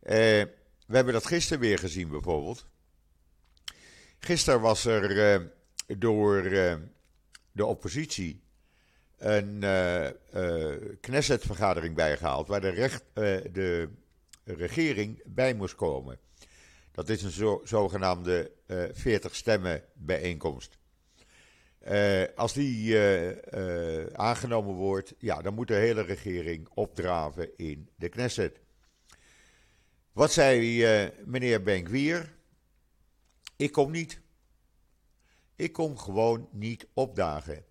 we 0.00 0.48
hebben 0.86 1.12
dat 1.12 1.26
gisteren 1.26 1.60
weer 1.60 1.78
gezien 1.78 2.08
bijvoorbeeld. 2.08 2.66
Gisteren 4.18 4.60
was 4.60 4.84
er 4.84 5.50
door 5.98 6.42
de 7.52 7.64
oppositie 7.64 8.42
een 9.18 9.64
Knesset-vergadering 11.00 11.94
bijgehaald 11.94 12.48
waar 12.48 12.60
de, 12.60 12.68
recht, 12.68 13.04
de 13.52 13.88
regering 14.44 15.22
bij 15.24 15.54
moest 15.54 15.74
komen. 15.74 16.18
Dat 16.92 17.08
is 17.08 17.22
een 17.22 17.30
zo, 17.30 17.60
zogenaamde 17.64 18.52
40 18.92 19.34
stemmen 19.34 19.82
bijeenkomst. 19.94 20.78
Als 22.34 22.52
die 22.52 22.98
aangenomen 24.12 24.74
wordt, 24.74 25.14
ja, 25.18 25.42
dan 25.42 25.54
moet 25.54 25.68
de 25.68 25.74
hele 25.74 26.02
regering 26.02 26.68
opdraven 26.74 27.56
in 27.56 27.88
de 27.96 28.08
Knesset. 28.08 28.60
Wat 30.12 30.32
zei 30.32 31.10
meneer 31.24 31.62
Benkwier? 31.62 32.34
Ik 33.56 33.72
kom 33.72 33.90
niet. 33.90 34.20
Ik 35.56 35.72
kom 35.72 35.98
gewoon 35.98 36.48
niet 36.52 36.86
opdagen. 36.92 37.64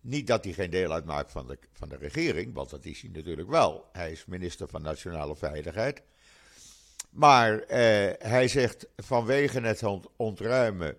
Niet 0.00 0.26
dat 0.26 0.44
hij 0.44 0.52
geen 0.52 0.70
deel 0.70 0.92
uitmaakt 0.92 1.32
van 1.32 1.46
de, 1.46 1.58
van 1.72 1.88
de 1.88 1.96
regering, 1.96 2.54
want 2.54 2.70
dat 2.70 2.84
is 2.84 3.00
hij 3.00 3.10
natuurlijk 3.10 3.48
wel. 3.48 3.88
Hij 3.92 4.12
is 4.12 4.24
minister 4.24 4.68
van 4.68 4.82
Nationale 4.82 5.36
Veiligheid. 5.36 6.02
Maar 7.10 7.64
hij 8.18 8.48
zegt 8.48 8.86
vanwege 8.96 9.60
het 9.60 9.82
ontruimen 10.16 10.96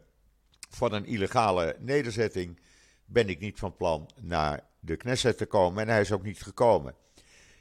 van 0.75 0.93
een 0.93 1.05
illegale 1.05 1.75
nederzetting 1.79 2.59
ben 3.05 3.29
ik 3.29 3.39
niet 3.39 3.59
van 3.59 3.75
plan 3.75 4.09
naar 4.21 4.67
de 4.79 4.95
Knesset 4.95 5.37
te 5.37 5.45
komen 5.45 5.81
en 5.83 5.89
hij 5.89 6.01
is 6.01 6.11
ook 6.11 6.23
niet 6.23 6.41
gekomen. 6.41 6.95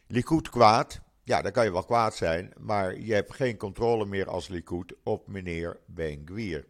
Likud 0.06 0.48
kwaad, 0.48 1.00
ja, 1.24 1.42
dan 1.42 1.52
kan 1.52 1.64
je 1.64 1.72
wel 1.72 1.84
kwaad 1.84 2.14
zijn, 2.14 2.52
maar 2.58 2.98
je 2.98 3.14
hebt 3.14 3.34
geen 3.34 3.56
controle 3.56 4.06
meer 4.06 4.28
als 4.28 4.48
Likud 4.48 4.94
op 5.02 5.28
meneer 5.28 5.80
Ben 5.86 6.22
Gwier. 6.24 6.66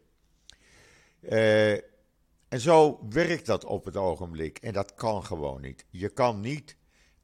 Uh, 1.20 1.72
en 2.52 2.60
zo 2.60 3.06
werkt 3.08 3.46
dat 3.46 3.64
op 3.64 3.84
het 3.84 3.96
ogenblik. 3.96 4.58
En 4.58 4.72
dat 4.72 4.94
kan 4.94 5.24
gewoon 5.24 5.60
niet. 5.60 5.84
Je 5.90 6.08
kan 6.08 6.40
niet 6.40 6.76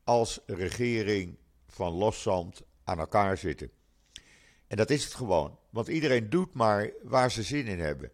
als 0.04 0.40
regering 0.46 1.38
van 1.66 1.92
loszand 1.92 2.62
aan 2.84 2.98
elkaar 2.98 3.36
zitten. 3.36 3.70
En 4.66 4.76
dat 4.76 4.90
is 4.90 5.04
het 5.04 5.14
gewoon. 5.14 5.58
Want 5.70 5.88
iedereen 5.88 6.30
doet 6.30 6.54
maar 6.54 6.90
waar 7.02 7.30
ze 7.30 7.42
zin 7.42 7.66
in 7.66 7.80
hebben. 7.80 8.10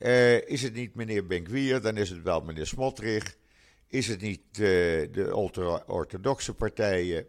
Uh, 0.00 0.48
is 0.48 0.62
het 0.62 0.74
niet 0.74 0.94
meneer 0.94 1.26
Benkwier, 1.26 1.80
dan 1.80 1.96
is 1.96 2.10
het 2.10 2.22
wel 2.22 2.40
meneer 2.40 2.66
Smotrich. 2.66 3.36
Is 3.86 4.06
het 4.08 4.20
niet 4.20 4.40
uh, 4.52 4.56
de 5.12 5.26
ultra-orthodoxe 5.28 6.54
partijen, 6.54 7.26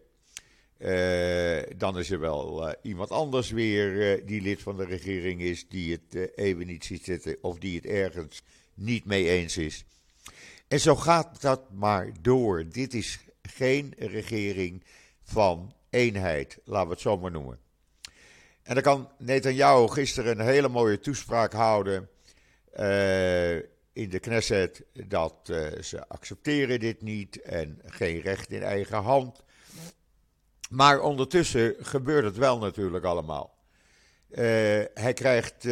uh, 0.78 1.62
dan 1.78 1.98
is 1.98 2.12
er 2.12 2.20
wel 2.20 2.76
iemand 2.82 3.10
anders 3.10 3.50
weer 3.50 4.26
die 4.26 4.42
lid 4.42 4.62
van 4.62 4.78
de 4.78 4.86
regering 4.86 5.42
is, 5.42 5.68
die 5.68 5.92
het 5.92 6.38
even 6.38 6.68
niet 6.68 6.86
ziet 6.86 7.04
zitten 7.04 7.38
of 7.42 7.58
die 7.58 7.76
het 7.76 7.86
ergens 7.86 8.44
niet 8.74 9.06
mee 9.06 9.30
eens 9.30 9.58
is. 9.58 9.86
En 10.68 10.80
zo 10.80 10.96
gaat 10.96 11.42
dat 11.42 11.72
maar 11.72 12.12
door. 12.22 12.70
Dit 12.70 12.94
is 12.94 13.20
geen 13.42 13.94
regering 13.98 14.84
van 15.24 15.74
eenheid, 15.90 16.60
laten 16.66 16.88
we 16.88 16.94
het 16.94 17.02
zo 17.02 17.18
maar 17.18 17.32
noemen. 17.32 17.60
En 18.64 18.74
dan 18.74 18.84
kan 18.84 19.10
Netanyahu 19.18 19.88
gisteren 19.88 20.40
een 20.40 20.46
hele 20.46 20.70
mooie 20.70 21.00
toespraak 21.00 21.54
houden 21.54 22.10
in 23.94 24.10
de 24.10 24.20
Knesset 24.20 24.84
dat 25.08 25.36
ze 25.82 26.08
accepteren 26.08 26.80
dit 26.80 27.02
niet 27.02 27.42
en 27.42 27.82
geen 27.86 28.22
recht 28.22 28.52
in 28.52 28.64
eigen 28.64 29.02
hand. 29.02 29.44
Maar 30.70 31.02
ondertussen 31.02 31.76
gebeurt 31.80 32.24
het 32.24 32.38
wel 32.38 32.58
natuurlijk 32.58 33.06
allemaal. 33.06 33.60
Uh, 34.30 34.38
hij 34.94 35.14
krijgt 35.14 35.68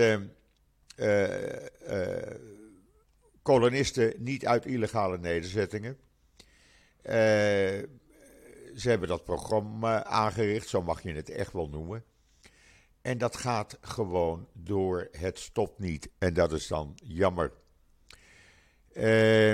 kolonisten 3.42 4.14
niet 4.18 4.46
uit 4.46 4.66
illegale 4.66 5.18
nederzettingen. 5.18 5.98
ze 8.76 8.90
hebben 8.90 9.08
dat 9.08 9.24
programma 9.24 10.04
aangericht, 10.04 10.70
zo 10.70 10.82
mag 10.82 11.04
je 11.04 11.14
het 11.14 11.30
echt 11.30 11.54
wel 11.54 11.70
noemen. 11.70 12.04
En 13.02 13.18
dat 13.18 13.38
gaat 13.38 13.78
gewoon 13.82 14.48
door. 14.54 15.08
Het 15.12 15.40
stopt 15.40 15.80
niet. 15.80 16.10
En 16.18 16.34
dat 16.34 16.52
is 16.52 16.68
dan 16.68 16.94
jammer. 17.04 17.54
Eh 18.94 19.54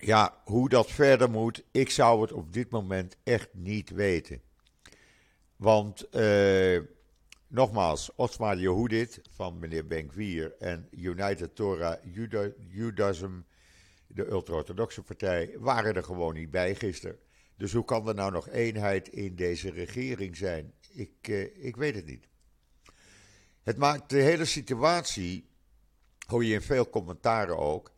ja, 0.00 0.40
hoe 0.44 0.68
dat 0.68 0.90
verder 0.90 1.30
moet, 1.30 1.64
ik 1.70 1.90
zou 1.90 2.20
het 2.20 2.32
op 2.32 2.52
dit 2.52 2.70
moment 2.70 3.16
echt 3.22 3.48
niet 3.52 3.90
weten. 3.90 4.40
Want, 5.56 6.06
uh, 6.14 6.80
nogmaals, 7.46 8.14
Osmar 8.14 8.58
Yehudit 8.58 9.20
van 9.30 9.58
meneer 9.58 9.86
Benkwier 9.86 10.54
en 10.58 10.88
United 10.90 11.54
Torah 11.54 11.96
Judaism, 12.70 13.32
de 14.06 14.26
ultra-orthodoxe 14.26 15.02
partij, 15.02 15.54
waren 15.58 15.94
er 15.94 16.04
gewoon 16.04 16.34
niet 16.34 16.50
bij 16.50 16.74
gisteren. 16.74 17.18
Dus 17.56 17.72
hoe 17.72 17.84
kan 17.84 18.08
er 18.08 18.14
nou 18.14 18.32
nog 18.32 18.48
eenheid 18.48 19.08
in 19.08 19.34
deze 19.34 19.70
regering 19.70 20.36
zijn? 20.36 20.72
Ik, 20.94 21.28
uh, 21.28 21.64
ik 21.64 21.76
weet 21.76 21.94
het 21.94 22.06
niet. 22.06 22.28
Het 23.62 23.76
maakt 23.76 24.10
de 24.10 24.20
hele 24.20 24.44
situatie, 24.44 25.48
hoor 26.26 26.44
je 26.44 26.54
in 26.54 26.62
veel 26.62 26.90
commentaren 26.90 27.58
ook, 27.58 27.92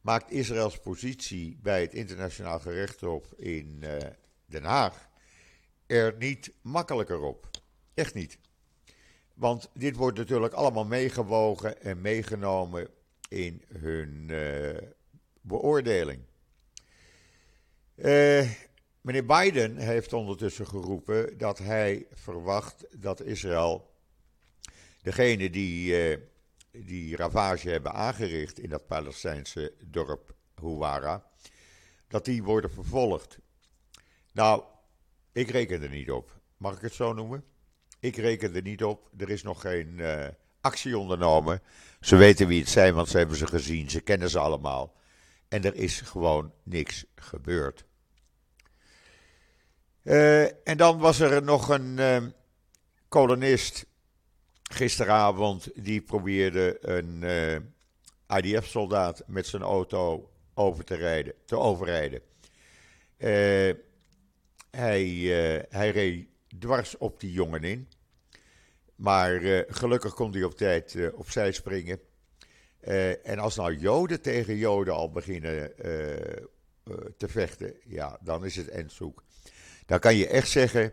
maakt 0.00 0.30
Israëls 0.30 0.78
positie 0.78 1.58
bij 1.62 1.80
het 1.80 1.94
internationaal 1.94 2.60
gerechtshof 2.60 3.32
in 3.32 3.80
uh, 3.80 3.96
Den 4.46 4.64
Haag 4.64 5.10
er 5.86 6.14
niet 6.18 6.52
makkelijker 6.62 7.20
op. 7.20 7.50
Echt 7.94 8.14
niet. 8.14 8.38
Want 9.34 9.70
dit 9.74 9.96
wordt 9.96 10.18
natuurlijk 10.18 10.54
allemaal 10.54 10.84
meegewogen 10.84 11.82
en 11.82 12.00
meegenomen 12.00 12.88
in 13.28 13.62
hun 13.68 14.28
uh, 14.30 14.76
beoordeling. 15.40 16.22
Uh, 17.96 18.50
meneer 19.02 19.26
Biden 19.26 19.76
heeft 19.76 20.12
ondertussen 20.12 20.66
geroepen 20.66 21.38
dat 21.38 21.58
hij 21.58 22.06
verwacht 22.12 22.86
dat 23.02 23.22
Israël 23.22 23.90
degene 25.02 25.50
die 25.50 25.94
die 26.72 27.16
ravage 27.16 27.70
hebben 27.70 27.92
aangericht 27.92 28.58
in 28.58 28.68
dat 28.68 28.86
Palestijnse 28.86 29.72
dorp 29.80 30.34
Huwara, 30.60 31.26
dat 32.08 32.24
die 32.24 32.42
worden 32.42 32.70
vervolgd. 32.70 33.38
Nou, 34.32 34.62
ik 35.32 35.50
reken 35.50 35.82
er 35.82 35.90
niet 35.90 36.10
op. 36.10 36.40
Mag 36.56 36.76
ik 36.76 36.82
het 36.82 36.92
zo 36.92 37.12
noemen? 37.12 37.44
Ik 37.98 38.16
reken 38.16 38.54
er 38.54 38.62
niet 38.62 38.84
op. 38.84 39.10
Er 39.16 39.30
is 39.30 39.42
nog 39.42 39.60
geen 39.60 39.98
uh, 39.98 40.26
actie 40.60 40.98
ondernomen. 40.98 41.62
Ze 42.00 42.16
weten 42.16 42.46
wie 42.46 42.60
het 42.60 42.68
zijn, 42.68 42.94
want 42.94 43.08
ze 43.08 43.18
hebben 43.18 43.36
ze 43.36 43.46
gezien. 43.46 43.90
Ze 43.90 44.00
kennen 44.00 44.30
ze 44.30 44.38
allemaal. 44.38 44.96
En 45.48 45.64
er 45.64 45.74
is 45.74 46.00
gewoon 46.00 46.52
niks 46.62 47.04
gebeurd. 47.14 47.84
Uh, 50.04 50.66
en 50.68 50.76
dan 50.76 50.98
was 50.98 51.20
er 51.20 51.42
nog 51.42 51.68
een 51.68 51.98
uh, 51.98 52.22
kolonist 53.08 53.86
gisteravond, 54.62 55.68
die 55.74 56.00
probeerde 56.00 56.78
een 56.80 57.20
uh, 57.22 57.54
eh, 57.54 57.62
IDF-soldaat 58.26 59.22
met 59.26 59.46
zijn 59.46 59.62
auto 59.62 60.30
over 60.54 60.84
te, 60.84 60.94
rijden, 60.94 61.34
te 61.44 61.56
overrijden. 61.58 62.20
Uh, 63.18 63.74
hij, 64.70 65.08
hij 65.68 65.90
reed 65.90 66.26
dwars 66.58 66.96
op 66.96 67.20
die 67.20 67.32
jongen 67.32 67.64
in. 67.64 67.88
Maar 68.94 69.64
gelukkig 69.68 70.14
kon 70.14 70.32
hij 70.32 70.42
op 70.42 70.56
tijd 70.56 70.96
opzij 71.14 71.52
springen. 71.52 72.00
en 73.22 73.38
als 73.38 73.56
nou 73.56 73.76
Joden 73.76 74.20
tegen 74.20 74.56
Joden 74.56 74.94
al 74.94 75.10
beginnen 75.10 75.72
te 77.16 77.28
vechten, 77.28 77.74
ja, 77.84 78.18
dan 78.20 78.44
is 78.44 78.56
het 78.56 78.68
endzoek. 78.68 79.22
Dan 79.86 79.98
kan 79.98 80.16
je 80.16 80.26
echt 80.26 80.48
zeggen 80.48 80.92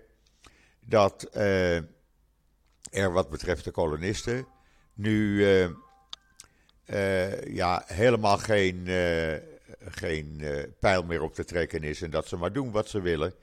dat 0.79 1.35
er 1.35 3.11
wat 3.11 3.29
betreft 3.29 3.63
de 3.63 3.71
kolonisten 3.71 4.47
nu 4.93 5.37
uh, 5.37 5.69
uh, 6.85 7.43
ja, 7.43 7.83
helemaal 7.85 8.37
geen, 8.37 8.87
geen 9.79 10.43
pijl 10.79 11.03
meer 11.03 11.21
op 11.21 11.33
te 11.33 11.45
trekken 11.45 11.83
is 11.83 12.01
en 12.01 12.09
dat 12.09 12.27
ze 12.27 12.37
maar 12.37 12.53
doen 12.53 12.71
wat 12.71 12.89
ze 12.89 13.01
willen. 13.01 13.33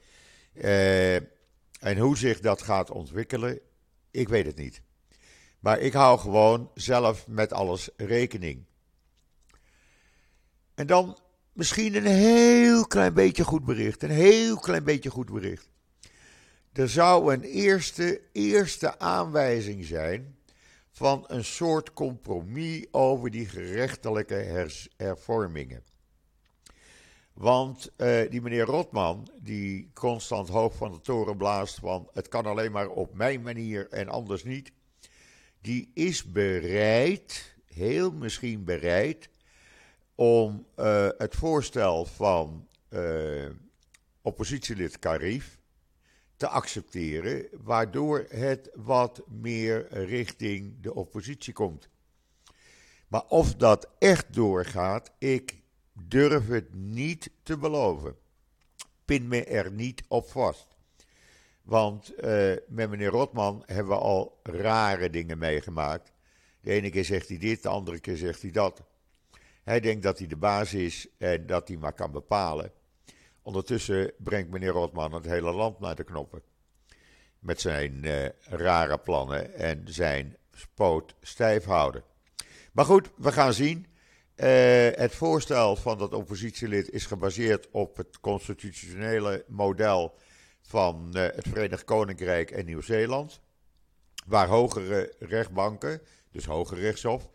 en 1.79 1.97
hoe 1.97 2.17
zich 2.17 2.39
dat 2.39 2.61
gaat 2.61 2.91
ontwikkelen, 2.91 3.59
ik 4.11 4.29
weet 4.29 4.45
het 4.45 4.55
niet. 4.55 4.81
Maar 5.59 5.79
ik 5.79 5.93
hou 5.93 6.19
gewoon 6.19 6.71
zelf 6.73 7.27
met 7.27 7.53
alles 7.53 7.89
rekening. 7.97 8.65
En 10.75 10.87
dan 10.87 11.17
misschien 11.57 11.95
een 11.95 12.05
heel 12.05 12.87
klein 12.87 13.13
beetje 13.13 13.43
goed 13.43 13.65
bericht. 13.65 14.03
Een 14.03 14.09
heel 14.09 14.57
klein 14.57 14.83
beetje 14.83 15.09
goed 15.09 15.31
bericht. 15.31 15.69
Er 16.73 16.89
zou 16.89 17.33
een 17.33 17.41
eerste, 17.41 18.21
eerste 18.31 18.99
aanwijzing 18.99 19.85
zijn 19.85 20.37
van 20.91 21.23
een 21.27 21.45
soort 21.45 21.93
compromis 21.93 22.85
over 22.91 23.31
die 23.31 23.45
gerechtelijke 23.45 24.69
hervormingen. 24.97 25.83
Want 27.33 27.91
uh, 27.97 28.29
die 28.29 28.41
meneer 28.41 28.65
Rotman, 28.65 29.31
die 29.39 29.89
constant 29.93 30.47
hoog 30.49 30.75
van 30.75 30.91
de 30.91 31.01
toren 31.01 31.37
blaast 31.37 31.79
van 31.79 32.09
het 32.13 32.27
kan 32.27 32.45
alleen 32.45 32.71
maar 32.71 32.89
op 32.89 33.13
mijn 33.13 33.41
manier 33.41 33.89
en 33.89 34.09
anders 34.09 34.43
niet, 34.43 34.71
die 35.61 35.91
is 35.93 36.31
bereid, 36.31 37.55
heel 37.65 38.11
misschien 38.11 38.63
bereid, 38.63 39.29
om 40.17 40.65
uh, 40.79 41.09
het 41.17 41.35
voorstel 41.35 42.05
van 42.05 42.67
uh, 42.89 43.49
oppositielid 44.21 44.99
Karif 44.99 45.59
te 46.35 46.47
accepteren, 46.47 47.47
waardoor 47.63 48.25
het 48.29 48.69
wat 48.73 49.21
meer 49.27 49.87
richting 49.91 50.81
de 50.81 50.93
oppositie 50.93 51.53
komt. 51.53 51.89
Maar 53.07 53.23
of 53.27 53.55
dat 53.55 53.89
echt 53.99 54.33
doorgaat, 54.33 55.11
ik 55.17 55.61
durf 55.93 56.47
het 56.47 56.73
niet 56.73 57.29
te 57.43 57.57
beloven. 57.57 58.15
Pin 59.05 59.27
me 59.27 59.43
er 59.43 59.71
niet 59.71 60.03
op 60.07 60.29
vast. 60.29 60.67
Want 61.61 62.13
uh, 62.23 62.53
met 62.67 62.89
meneer 62.89 63.09
Rotman 63.09 63.63
hebben 63.65 63.93
we 63.93 63.99
al 63.99 64.39
rare 64.43 65.09
dingen 65.09 65.37
meegemaakt. 65.37 66.11
De 66.61 66.71
ene 66.71 66.89
keer 66.89 67.05
zegt 67.05 67.27
hij 67.27 67.37
dit, 67.37 67.63
de 67.63 67.69
andere 67.69 67.99
keer 67.99 68.17
zegt 68.17 68.41
hij 68.41 68.51
dat. 68.51 68.83
Hij 69.67 69.79
denkt 69.79 70.03
dat 70.03 70.17
hij 70.17 70.27
de 70.27 70.35
baas 70.35 70.73
is 70.73 71.07
en 71.17 71.45
dat 71.45 71.67
hij 71.67 71.77
maar 71.77 71.93
kan 71.93 72.11
bepalen. 72.11 72.71
Ondertussen 73.41 74.13
brengt 74.17 74.49
meneer 74.49 74.69
Rotman 74.69 75.13
het 75.13 75.25
hele 75.25 75.51
land 75.51 75.79
naar 75.79 75.95
de 75.95 76.03
knoppen. 76.03 76.41
Met 77.39 77.61
zijn 77.61 78.03
uh, 78.03 78.25
rare 78.39 78.97
plannen 78.97 79.53
en 79.53 79.83
zijn 79.85 80.37
spoot 80.53 81.15
stijf 81.21 81.65
houden. 81.65 82.03
Maar 82.71 82.85
goed, 82.85 83.09
we 83.17 83.31
gaan 83.31 83.53
zien. 83.53 83.85
Uh, 84.35 84.45
het 84.91 85.15
voorstel 85.15 85.75
van 85.75 85.97
dat 85.97 86.13
oppositielid 86.13 86.89
is 86.89 87.05
gebaseerd 87.05 87.67
op 87.71 87.97
het 87.97 88.19
constitutionele 88.19 89.45
model 89.47 90.15
van 90.61 91.13
uh, 91.13 91.21
het 91.21 91.47
Verenigd 91.47 91.83
Koninkrijk 91.83 92.51
en 92.51 92.65
Nieuw-Zeeland. 92.65 93.41
Waar 94.25 94.47
hogere 94.47 95.13
rechtbanken, 95.19 96.01
dus 96.31 96.45
Hoger 96.45 96.77
Rechtshof, 96.77 97.29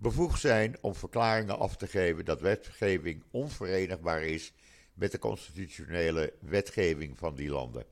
bevoegd 0.00 0.40
zijn 0.40 0.76
om 0.80 0.94
verklaringen 0.94 1.58
af 1.58 1.76
te 1.76 1.86
geven 1.86 2.24
dat 2.24 2.40
wetgeving 2.40 3.22
onverenigbaar 3.30 4.22
is 4.22 4.52
met 4.94 5.12
de 5.12 5.18
constitutionele 5.18 6.32
wetgeving 6.40 7.18
van 7.18 7.34
die 7.34 7.50
landen. 7.50 7.84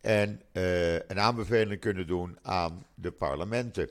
En 0.00 0.42
uh, 0.52 0.94
een 0.94 1.20
aanbeveling 1.20 1.80
kunnen 1.80 2.06
doen 2.06 2.38
aan 2.42 2.86
de 2.94 3.10
parlementen 3.10 3.90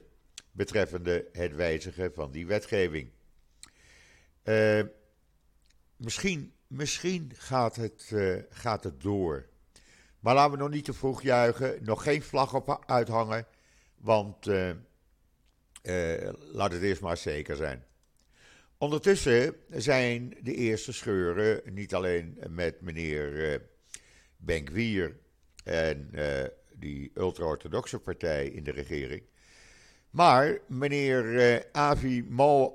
betreffende 0.51 1.27
het 1.31 1.55
wijzigen 1.55 2.13
van 2.13 2.31
die 2.31 2.47
wetgeving. 2.47 3.09
Uh, 4.43 4.81
misschien, 5.95 6.53
misschien 6.67 7.31
gaat, 7.35 7.75
het, 7.75 8.09
uh, 8.13 8.37
gaat 8.49 8.83
het 8.83 9.01
door. 9.01 9.45
Maar 10.19 10.35
laten 10.35 10.51
we 10.51 10.57
nog 10.57 10.69
niet 10.69 10.85
te 10.85 10.93
vroeg 10.93 11.21
juichen, 11.21 11.83
nog 11.83 12.03
geen 12.03 12.21
vlag 12.21 12.53
op 12.53 12.83
uithangen, 12.85 13.45
want 13.97 14.47
laat 16.51 16.71
het 16.71 16.81
eerst 16.81 17.01
maar 17.01 17.17
zeker 17.17 17.55
zijn. 17.55 17.85
Ondertussen 18.77 19.55
zijn 19.69 20.37
de 20.41 20.55
eerste 20.55 20.93
scheuren, 20.93 21.61
niet 21.73 21.93
alleen 21.93 22.37
met 22.49 22.81
meneer 22.81 23.51
uh, 23.51 23.57
Benkwier 24.37 25.17
en 25.63 26.09
uh, 26.13 26.43
die 26.73 27.11
ultra-orthodoxe 27.15 27.99
partij 27.99 28.47
in 28.47 28.63
de 28.63 28.71
regering, 28.71 29.23
maar 30.09 30.59
meneer 30.67 31.25
uh, 31.25 31.59
Avi 31.71 32.23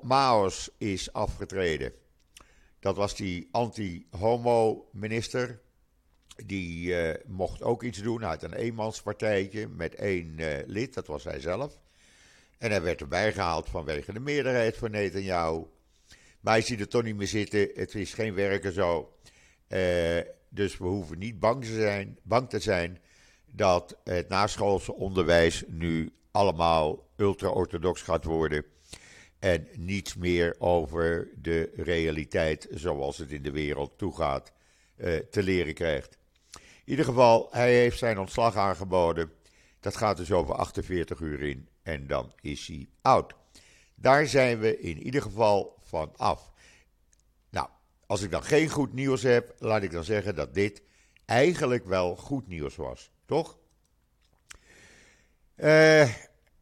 Maos 0.03 0.71
is 0.79 1.13
afgetreden. 1.13 1.93
Dat 2.81 2.97
was 2.97 3.17
die 3.17 3.49
anti-homo-minister. 3.51 5.61
Die 6.45 6.95
mocht 7.26 7.63
ook 7.63 7.83
iets 7.83 8.02
doen. 8.02 8.23
Had 8.23 8.43
een 8.43 8.54
eenmanspartijtje 8.54 9.69
met 9.69 9.95
één 9.95 10.37
lid, 10.67 10.95
dat 10.95 11.07
was 11.07 11.25
hij 11.25 11.41
zelf. 11.41 11.78
En 12.58 12.71
hij 12.71 12.82
werd 12.82 13.00
erbij 13.00 13.32
gehaald 13.32 13.69
vanwege 13.69 14.12
de 14.12 14.21
meerderheid 14.21 14.76
van 14.76 14.90
Netanyahu. 14.90 15.64
Maar 16.40 16.54
hij 16.54 16.62
ziet 16.62 16.80
er 16.80 16.88
toch 16.88 17.02
niet 17.02 17.16
meer 17.16 17.26
zitten. 17.26 17.71
Het 17.75 17.95
is 17.95 18.14
geen 18.14 18.34
werken 18.34 18.73
zo. 18.73 19.16
Uh, 19.69 20.21
dus 20.49 20.78
we 20.78 20.84
hoeven 20.84 21.19
niet 21.19 21.40
bang 21.40 21.64
te, 21.64 21.73
zijn, 21.73 22.19
bang 22.23 22.49
te 22.49 22.58
zijn 22.58 23.00
dat 23.47 23.97
het 24.04 24.28
naschoolse 24.28 24.95
onderwijs 24.95 25.64
nu 25.66 26.12
allemaal 26.30 27.08
ultra-orthodox 27.16 28.02
gaat 28.02 28.25
worden. 28.25 28.64
En 29.38 29.69
niets 29.76 30.14
meer 30.14 30.54
over 30.58 31.28
de 31.42 31.73
realiteit 31.76 32.66
zoals 32.71 33.19
het 33.19 33.30
in 33.30 33.42
de 33.42 33.50
wereld 33.50 33.99
toegaat 33.99 34.52
uh, 34.97 35.16
te 35.16 35.42
leren 35.42 35.75
krijgt. 35.75 36.19
In 36.54 36.92
ieder 36.92 37.04
geval, 37.04 37.49
hij 37.50 37.75
heeft 37.75 37.99
zijn 37.99 38.19
ontslag 38.19 38.56
aangeboden. 38.56 39.32
Dat 39.80 39.97
gaat 39.97 40.16
dus 40.16 40.32
over 40.32 40.54
48 40.54 41.21
uur 41.21 41.42
in 41.42 41.69
en 41.87 42.07
dan 42.07 42.33
is 42.41 42.67
hij 42.67 42.89
oud. 43.03 43.35
Daar 43.95 44.27
zijn 44.27 44.59
we 44.59 44.79
in 44.79 45.03
ieder 45.03 45.23
geval 45.23 45.79
van 45.83 46.13
af. 46.17 46.53
Nou, 47.51 47.69
als 48.07 48.23
ik 48.23 48.31
dan 48.31 48.43
geen 48.43 48.69
goed 48.69 48.93
nieuws 48.93 49.23
heb, 49.23 49.55
laat 49.59 49.83
ik 49.83 49.91
dan 49.91 50.05
zeggen 50.05 50.35
dat 50.35 50.55
dit 50.55 50.83
eigenlijk 51.25 51.85
wel 51.85 52.17
goed 52.17 52.47
nieuws 52.47 52.77
was, 52.77 53.11
toch? 53.27 53.59
Uh, 55.57 56.03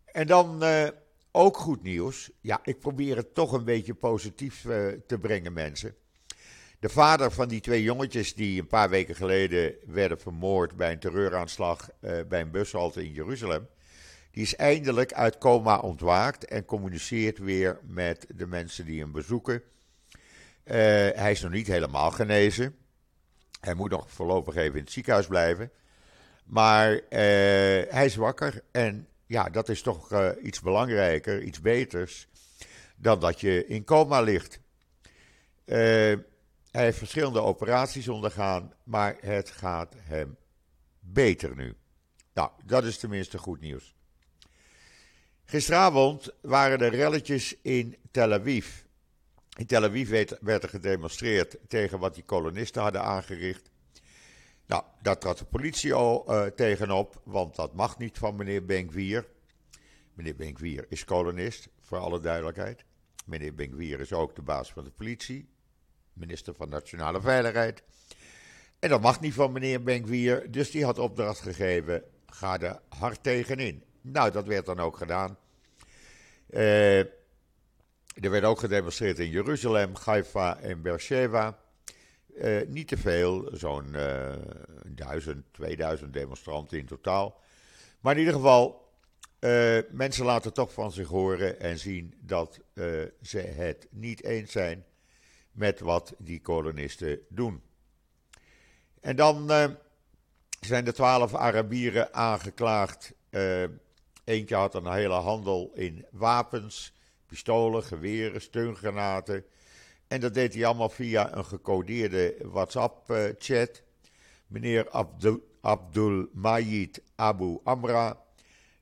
en 0.05 0.27
dan 0.27 0.65
uh, 0.65 0.89
ook 1.31 1.57
goed 1.57 1.83
nieuws. 1.83 2.31
Ja, 2.41 2.61
ik 2.63 2.79
probeer 2.79 3.17
het 3.17 3.35
toch 3.35 3.53
een 3.53 3.65
beetje 3.65 3.95
positief 3.95 4.65
uh, 4.65 4.93
te 5.07 5.19
brengen, 5.19 5.53
mensen. 5.53 5.95
De 6.79 6.89
vader 6.89 7.31
van 7.31 7.49
die 7.49 7.61
twee 7.61 7.83
jongetjes 7.83 8.35
die 8.35 8.61
een 8.61 8.67
paar 8.67 8.91
weken 8.91 9.15
geleden 9.15 9.75
werden 9.87 10.21
vermoord 10.21 10.77
bij 10.77 10.93
een 10.93 10.99
terreuraanslag 10.99 11.91
bij 12.01 12.41
een 12.41 12.51
bushalte 12.51 13.05
in 13.05 13.13
Jeruzalem. 13.13 13.69
Die 14.35 14.43
is 14.43 14.57
eindelijk 14.57 15.13
uit 15.13 15.39
coma 15.39 15.79
ontwaakt 15.79 16.45
en 16.45 16.65
communiceert 16.65 17.39
weer 17.39 17.81
met 17.83 18.27
de 18.35 18.47
mensen 18.47 18.85
die 18.85 19.01
hem 19.01 19.13
bezoeken. 19.13 19.63
Uh, 20.65 20.75
hij 21.15 21.31
is 21.31 21.41
nog 21.41 21.51
niet 21.51 21.67
helemaal 21.67 22.11
genezen. 22.11 22.77
Hij 23.61 23.75
moet 23.75 23.91
nog 23.91 24.11
voorlopig 24.11 24.55
even 24.55 24.79
in 24.79 24.85
het 24.85 24.93
ziekenhuis 24.93 25.27
blijven. 25.27 25.71
Maar 26.45 26.93
uh, 26.93 27.01
hij 27.91 28.05
is 28.05 28.17
wakker. 28.17 28.63
En 28.71 29.09
ja, 29.27 29.49
dat 29.49 29.69
is 29.69 29.83
toch 29.83 30.13
uh, 30.13 30.29
iets 30.43 30.61
belangrijker, 30.61 31.43
iets 31.43 31.61
beters. 31.61 32.29
dan 32.97 33.21
dat 33.21 33.41
je 33.41 33.67
in 33.67 33.85
coma 33.85 34.21
ligt. 34.21 34.61
hij 35.65 36.25
heeft 36.71 36.99
verschillende 36.99 37.41
operaties 37.41 38.09
ondergaan. 38.09 38.73
Maar 38.85 39.17
het 39.21 39.51
gaat 39.51 39.95
hem 39.99 40.37
beter 41.01 41.57
nu. 41.57 41.75
Nou, 42.33 42.51
dat 42.65 42.85
is 42.85 42.99
tenminste 42.99 43.39
goed 43.39 43.61
nieuws. 43.61 43.95
Gisteravond 45.45 46.35
waren 46.41 46.81
er 46.81 46.91
relletjes 46.91 47.57
in 47.63 47.97
Tel 48.11 48.33
Aviv. 48.33 48.83
In 49.57 49.67
Tel 49.67 49.85
Aviv 49.85 50.09
werd, 50.41 50.63
er 50.63 50.69
gedemonstreerd 50.69 51.57
tegen 51.69 51.99
wat 51.99 52.15
die 52.15 52.25
kolonisten 52.25 52.83
hadden 52.83 53.03
aangericht. 53.03 53.71
Nou, 54.67 54.83
daar 55.03 55.19
trad 55.19 55.39
de 55.39 55.45
politie 55.45 55.95
al 55.95 56.25
uh, 56.29 56.47
tegenop, 56.47 57.21
want 57.25 57.57
dat 57.57 57.75
mag 57.75 57.99
niet 57.99 58.19
van 58.19 58.37
meneer 58.37 58.65
Benkwier. 58.65 59.27
Meneer 60.15 60.37
Benkwier 60.37 60.87
is 60.89 61.05
kolonist, 61.05 61.69
voor 61.81 61.99
alle 61.99 62.21
duidelijkheid. 62.21 62.85
Meneer 63.25 63.55
Benkwier 63.55 64.01
is 64.01 64.13
ook 64.13 64.35
de 64.35 64.43
baas 64.43 64.73
van 64.73 64.85
de 64.85 64.91
politie, 64.91 65.49
minister 66.13 66.55
van 66.55 66.69
Nationale 66.69 67.21
Veiligheid. 67.21 67.83
En 68.79 68.89
dat 68.89 69.01
mag 69.01 69.21
niet 69.21 69.35
van 69.35 69.53
meneer 69.53 69.83
Benkwier, 69.83 70.51
dus 70.51 70.71
die 70.71 70.85
had 70.85 70.99
opdracht 70.99 71.41
gegeven, 71.41 72.03
ga 72.27 72.61
er 72.61 72.81
hard 72.89 73.23
tegenin. 73.23 73.85
Nou, 74.07 74.31
dat 74.31 74.47
werd 74.47 74.67
dan 74.67 74.81
ook 74.81 74.97
gedaan. 74.97 75.39
Uh, 76.51 76.99
er 76.99 78.31
werd 78.31 78.45
ook 78.45 78.59
gedemonstreerd 78.59 79.19
in 79.19 79.29
Jeruzalem, 79.29 79.93
Haifa 80.05 80.59
en 80.59 80.83
Beersheba. 80.83 81.59
Uh, 82.37 82.67
niet 82.67 82.89
te 82.89 82.97
veel, 82.97 83.49
zo'n 83.53 83.89
uh, 83.93 84.33
1000, 84.87 85.45
2000 85.53 86.13
demonstranten 86.13 86.79
in 86.79 86.87
totaal. 86.87 87.41
Maar 88.01 88.13
in 88.13 88.19
ieder 88.19 88.35
geval, 88.35 88.83
mensen 89.91 90.25
laten 90.25 90.53
toch 90.53 90.73
van 90.73 90.93
zich 90.93 91.09
horen 91.09 91.61
en 91.61 91.79
zien 91.79 92.15
dat 92.21 92.61
ze 93.23 93.39
het 93.39 93.87
niet 93.91 94.25
eens 94.25 94.53
zijn 94.53 94.85
met 95.53 95.81
wat 95.81 96.15
die 96.19 96.41
kolonisten 96.41 97.21
doen. 97.29 97.63
En 99.01 99.17
dan 99.17 99.51
zijn 100.61 100.85
de 100.85 100.93
twaalf 100.93 101.35
Arabieren 101.35 102.15
aangeklaagd 102.15 103.13
Eentje 104.25 104.55
had 104.55 104.75
een 104.75 104.93
hele 104.93 105.15
handel 105.15 105.71
in 105.75 106.07
wapens, 106.11 106.93
pistolen, 107.27 107.83
geweren, 107.83 108.41
steungranaten. 108.41 109.45
En 110.09 110.21
dat 110.21 110.35
deed 110.35 110.55
hij 110.55 110.65
allemaal 110.67 110.89
via 110.89 111.37
een 111.37 111.45
gecodeerde 111.45 112.37
WhatsApp-chat. 112.43 113.83
Meneer 114.47 114.91
Abdul, 114.91 115.41
Abdul 115.61 116.29
Majid 116.33 117.03
Abu 117.15 117.59
Amra, 117.65 118.25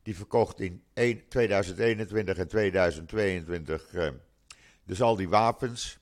Die 0.02 0.16
verkocht 0.16 0.60
in 0.60 0.82
2021 1.28 2.36
en 2.36 2.48
2022 2.48 3.94
uh, 3.94 4.08
dus 4.84 5.02
al 5.02 5.16
die 5.16 5.28
wapens 5.28 5.98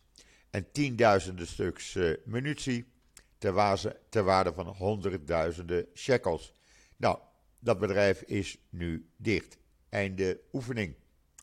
en 0.51 0.73
tienduizenden 0.73 1.47
stuks 1.47 1.95
uh, 1.95 2.17
munitie 2.25 2.87
ter 4.09 4.25
waarde 4.25 4.53
van 4.53 4.67
honderdduizenden 4.67 5.87
shekels. 5.95 6.53
Nou, 6.97 7.19
dat 7.61 7.79
bedrijf 7.79 8.23
is 8.23 8.59
nu 8.69 9.09
dicht. 9.17 9.59
Einde 9.89 10.41
oefening, 10.53 10.95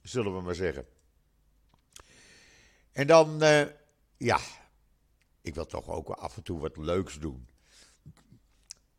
zullen 0.03 0.36
we 0.36 0.41
maar 0.41 0.56
zeggen. 0.56 0.86
En 2.91 3.08
dan, 3.08 3.43
uh, 3.43 3.65
ja, 4.17 4.39
ik 5.41 5.56
wil 5.56 5.65
toch 5.65 5.88
ook 5.88 6.10
af 6.10 6.38
en 6.38 6.43
toe 6.43 6.60
wat 6.60 6.77
leuks 6.77 7.19
doen. 7.19 7.47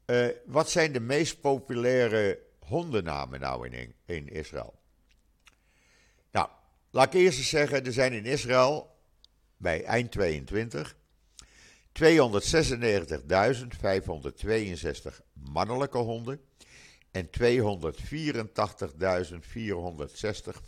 Uh, 0.06 0.28
wat 0.46 0.70
zijn 0.70 0.92
de 0.92 1.00
meest 1.00 1.40
populaire 1.40 2.38
hondennamen 2.58 3.40
nou 3.40 3.68
in, 3.68 3.94
in 4.04 4.28
Israël? 4.28 4.78
Nou, 6.30 6.48
laat 6.90 7.14
ik 7.14 7.20
eerst 7.20 7.38
eens 7.38 7.48
zeggen, 7.48 7.84
er 7.84 7.92
zijn 7.92 8.12
in 8.12 8.24
Israël 8.24 8.96
bij 9.56 9.84
eind 9.84 10.12
22 10.12 10.96
296.562 11.92 12.02
mannelijke 15.32 15.98
honden 15.98 16.40
en 17.10 17.28
284.460 17.30 17.30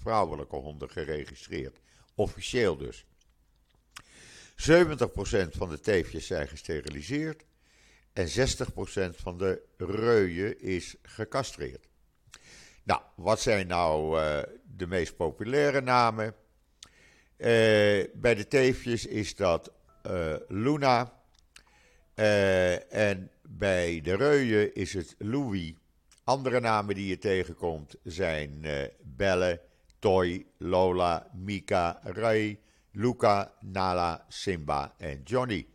vrouwelijke 0.00 0.56
honden 0.56 0.90
geregistreerd. 0.90 1.78
Officieel 2.14 2.76
dus. 2.76 3.04
70% 4.60 4.62
van 5.50 5.68
de 5.68 5.80
teefjes 5.80 6.26
zijn 6.26 6.48
gesteriliseerd 6.48 7.44
en 8.12 8.28
60% 8.28 8.30
van 9.16 9.38
de 9.38 9.62
reuien 9.76 10.60
is 10.60 10.94
gecastreerd. 11.02 11.88
Nou, 12.82 13.00
wat 13.14 13.40
zijn 13.40 13.66
nou 13.66 14.20
uh, 14.20 14.38
de 14.76 14.86
meest 14.86 15.16
populaire 15.16 15.80
namen? 15.80 16.26
Uh, 16.26 16.36
bij 18.14 18.34
de 18.34 18.48
teefjes 18.48 19.06
is 19.06 19.36
dat 19.36 19.72
uh, 20.06 20.34
Luna. 20.48 21.18
en 22.88 23.30
bij 23.42 24.00
de 24.00 24.14
reuien 24.16 24.74
is 24.74 24.92
het 24.92 25.14
Louis. 25.18 25.72
Andere 26.30 26.60
namen 26.60 26.94
die 26.94 27.06
je 27.06 27.18
tegenkomt 27.18 27.94
zijn 28.02 28.66
Belle, 29.02 29.60
Toy, 29.98 30.46
Lola, 30.58 31.30
Mika, 31.34 32.00
Ray, 32.02 32.60
Luca, 32.90 33.52
Nala, 33.60 34.24
Simba 34.28 34.94
en 34.98 35.22
Johnny. 35.24 35.66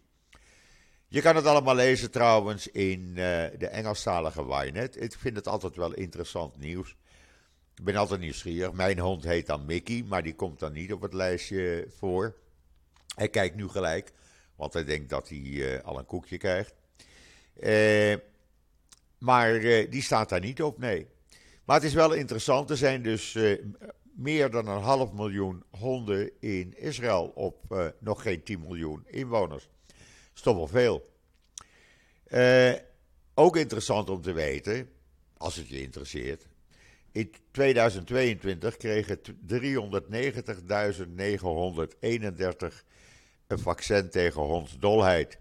Je 1.07 1.21
kan 1.21 1.35
het 1.35 1.45
allemaal 1.45 1.75
lezen 1.75 2.11
trouwens 2.11 2.67
in 2.67 2.99
uh, 2.99 3.15
de 3.57 3.67
Engelstalige 3.71 4.47
Wynet. 4.47 5.01
Ik 5.01 5.13
vind 5.13 5.35
het 5.35 5.47
altijd 5.47 5.75
wel 5.75 5.93
interessant 5.93 6.57
nieuws. 6.57 6.95
Ik 7.75 7.83
ben 7.83 7.95
altijd 7.95 8.19
nieuwsgierig. 8.19 8.71
Mijn 8.71 8.99
hond 8.99 9.23
heet 9.23 9.47
dan 9.47 9.65
Mickey, 9.65 10.03
maar 10.07 10.23
die 10.23 10.35
komt 10.35 10.59
dan 10.59 10.73
niet 10.73 10.93
op 10.93 11.01
het 11.01 11.13
lijstje 11.13 11.87
voor. 11.97 12.35
Hij 13.15 13.29
kijkt 13.29 13.55
nu 13.55 13.67
gelijk, 13.67 14.13
want 14.55 14.73
hij 14.73 14.83
denkt 14.83 15.09
dat 15.09 15.29
hij 15.29 15.37
uh, 15.37 15.83
al 15.83 15.99
een 15.99 16.05
koekje 16.05 16.37
krijgt. 16.37 16.73
Uh, 17.59 18.15
maar 19.25 19.59
die 19.89 20.01
staat 20.01 20.29
daar 20.29 20.39
niet 20.39 20.61
op, 20.61 20.79
nee. 20.79 21.07
Maar 21.63 21.75
het 21.75 21.85
is 21.85 21.93
wel 21.93 22.13
interessant. 22.13 22.69
Er 22.69 22.77
zijn 22.77 23.03
dus 23.03 23.37
meer 24.15 24.49
dan 24.49 24.67
een 24.67 24.81
half 24.81 25.11
miljoen 25.11 25.63
honden 25.69 26.31
in 26.39 26.77
Israël 26.77 27.31
op 27.35 27.91
nog 27.99 28.21
geen 28.21 28.43
10 28.43 28.59
miljoen 28.59 29.03
inwoners 29.05 29.69
is 30.35 30.41
toch 30.41 30.55
wel 30.55 30.67
veel. 30.67 31.13
Ook 33.33 33.57
interessant 33.57 34.09
om 34.09 34.21
te 34.21 34.31
weten, 34.31 34.89
als 35.37 35.55
het 35.55 35.67
je 35.67 35.81
interesseert. 35.81 36.47
In 37.11 37.33
2022 37.51 38.77
kregen 38.77 39.19
390.931 39.19 39.27
een 43.47 43.59
vaccin 43.59 44.09
tegen 44.09 44.41
hondsdolheid. 44.41 45.39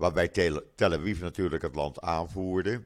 Waarbij 0.00 0.28
Tel, 0.28 0.62
Aviv 0.76 1.20
natuurlijk 1.20 1.62
het 1.62 1.74
land 1.74 2.00
aanvoerde. 2.00 2.84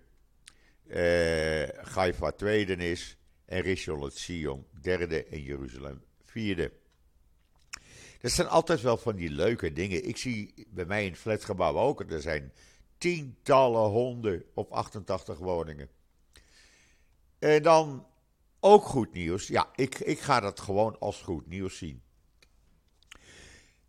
Uh, 0.87 1.69
Haifa 1.95 2.31
tweede 2.31 2.77
is. 2.77 3.17
En 3.45 3.61
Rishon 3.61 4.03
LeZion 4.03 4.67
derde 4.81 5.25
en 5.25 5.43
Jeruzalem 5.43 6.03
vierde. 6.25 6.73
Dat 8.21 8.31
zijn 8.31 8.49
altijd 8.49 8.81
wel 8.81 8.97
van 8.97 9.17
die 9.17 9.31
leuke 9.31 9.73
dingen. 9.73 10.09
Ik 10.09 10.17
zie 10.17 10.67
bij 10.69 10.85
mij 10.85 11.05
in 11.05 11.11
het 11.11 11.21
flatgebouw 11.21 11.75
ook, 11.75 12.11
er 12.11 12.21
zijn 12.21 12.53
tientallen 12.99 13.91
honden 13.91 14.45
op 14.55 14.73
88 14.73 15.39
woningen. 15.39 15.89
En 17.39 17.63
dan 17.63 18.07
ook 18.61 18.85
goed 18.85 19.13
nieuws. 19.13 19.47
Ja, 19.47 19.69
ik, 19.75 19.99
ik 19.99 20.21
ga 20.21 20.41
dat 20.41 20.61
gewoon 20.61 20.99
als 20.99 21.23
goed 21.23 21.47
nieuws 21.47 21.79
zien. 21.79 22.03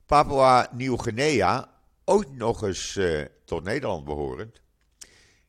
Papua 0.06 0.70
Nieuw-Guinea, 0.74 1.75
ook 2.06 2.32
nog 2.32 2.64
eens 2.64 2.96
uh, 2.96 3.26
tot 3.46 3.64
Nederland 3.64 4.06
behorend, 4.06 4.62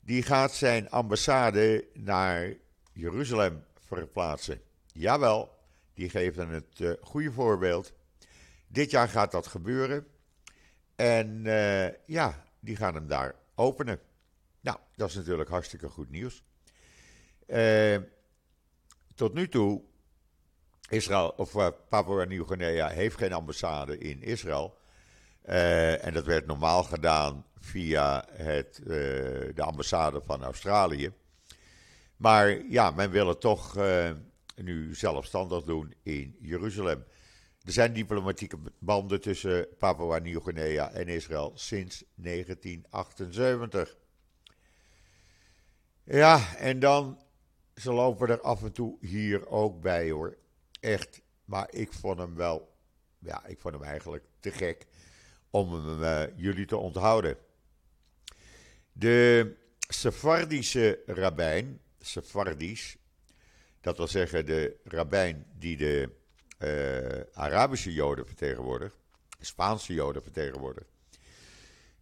die 0.00 0.22
gaat 0.22 0.52
zijn 0.54 0.90
ambassade 0.90 1.86
naar 1.94 2.54
Jeruzalem 2.92 3.64
verplaatsen. 3.86 4.60
Jawel, 4.92 5.58
die 5.94 6.08
geven 6.08 6.48
het 6.48 6.78
uh, 6.78 6.92
goede 7.00 7.32
voorbeeld. 7.32 7.92
Dit 8.66 8.90
jaar 8.90 9.08
gaat 9.08 9.32
dat 9.32 9.46
gebeuren. 9.46 10.06
En 10.96 11.44
uh, 11.44 12.06
ja, 12.06 12.44
die 12.60 12.76
gaan 12.76 12.94
hem 12.94 13.06
daar 13.06 13.34
openen. 13.54 14.00
Nou, 14.60 14.78
dat 14.96 15.08
is 15.08 15.14
natuurlijk 15.14 15.48
hartstikke 15.48 15.88
goed 15.88 16.10
nieuws. 16.10 16.42
Tot 19.14 19.34
nu 19.34 19.48
toe, 19.48 19.82
Israël, 20.88 21.28
of 21.28 21.52
Papua 21.88 22.24
Nieuw-Guinea 22.24 22.88
heeft 22.88 23.16
geen 23.16 23.32
ambassade 23.32 23.98
in 23.98 24.22
Israël. 24.22 24.78
En 25.46 26.12
dat 26.12 26.24
werd 26.24 26.46
normaal 26.46 26.82
gedaan 26.82 27.44
via 27.58 28.24
het, 28.32 28.80
de 28.84 29.62
ambassade 29.62 30.20
van 30.24 30.42
Australië. 30.42 31.12
Maar 32.16 32.64
ja, 32.64 32.90
men 32.90 33.10
wil 33.10 33.28
het 33.28 33.40
toch 33.40 33.76
nu 34.56 34.94
zelfstandig 34.94 35.64
doen 35.64 35.94
in 36.02 36.36
Jeruzalem. 36.40 37.04
Er 37.62 37.72
zijn 37.72 37.92
diplomatieke 37.92 38.58
banden 38.78 39.20
tussen 39.20 39.68
Papua 39.78 40.18
Nieuw-Guinea 40.18 40.90
en 40.90 41.08
Israël 41.08 41.52
sinds 41.54 42.04
1978. 42.14 43.96
Ja, 46.04 46.56
en 46.56 46.78
dan, 46.78 47.22
ze 47.74 47.92
lopen 47.92 48.28
er 48.28 48.40
af 48.40 48.62
en 48.62 48.72
toe 48.72 48.96
hier 49.00 49.48
ook 49.48 49.80
bij 49.80 50.10
hoor. 50.10 50.36
Echt, 50.80 51.20
maar 51.44 51.68
ik 51.70 51.92
vond 51.92 52.18
hem 52.18 52.34
wel, 52.34 52.76
ja, 53.18 53.46
ik 53.46 53.58
vond 53.58 53.74
hem 53.74 53.82
eigenlijk 53.82 54.24
te 54.40 54.50
gek 54.50 54.86
om 55.50 56.00
uh, 56.00 56.22
jullie 56.36 56.66
te 56.66 56.76
onthouden. 56.76 57.36
De 58.92 59.54
Sephardische 59.88 60.98
rabbijn, 61.06 61.80
Sephardisch, 62.00 62.96
dat 63.80 63.96
wil 63.96 64.08
zeggen 64.08 64.46
de 64.46 64.76
rabbijn 64.84 65.46
die 65.58 65.76
de 65.76 66.10
uh, 66.58 67.38
Arabische 67.38 67.92
Joden 67.92 68.26
vertegenwoordigd, 68.26 68.96
Spaanse 69.40 69.92
Joden 69.94 70.22
vertegenwoordigd. 70.22 70.90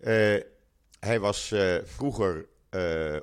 Uh, 0.01 0.41
hij 1.01 1.21
was 1.21 1.55
vroeger 1.85 2.47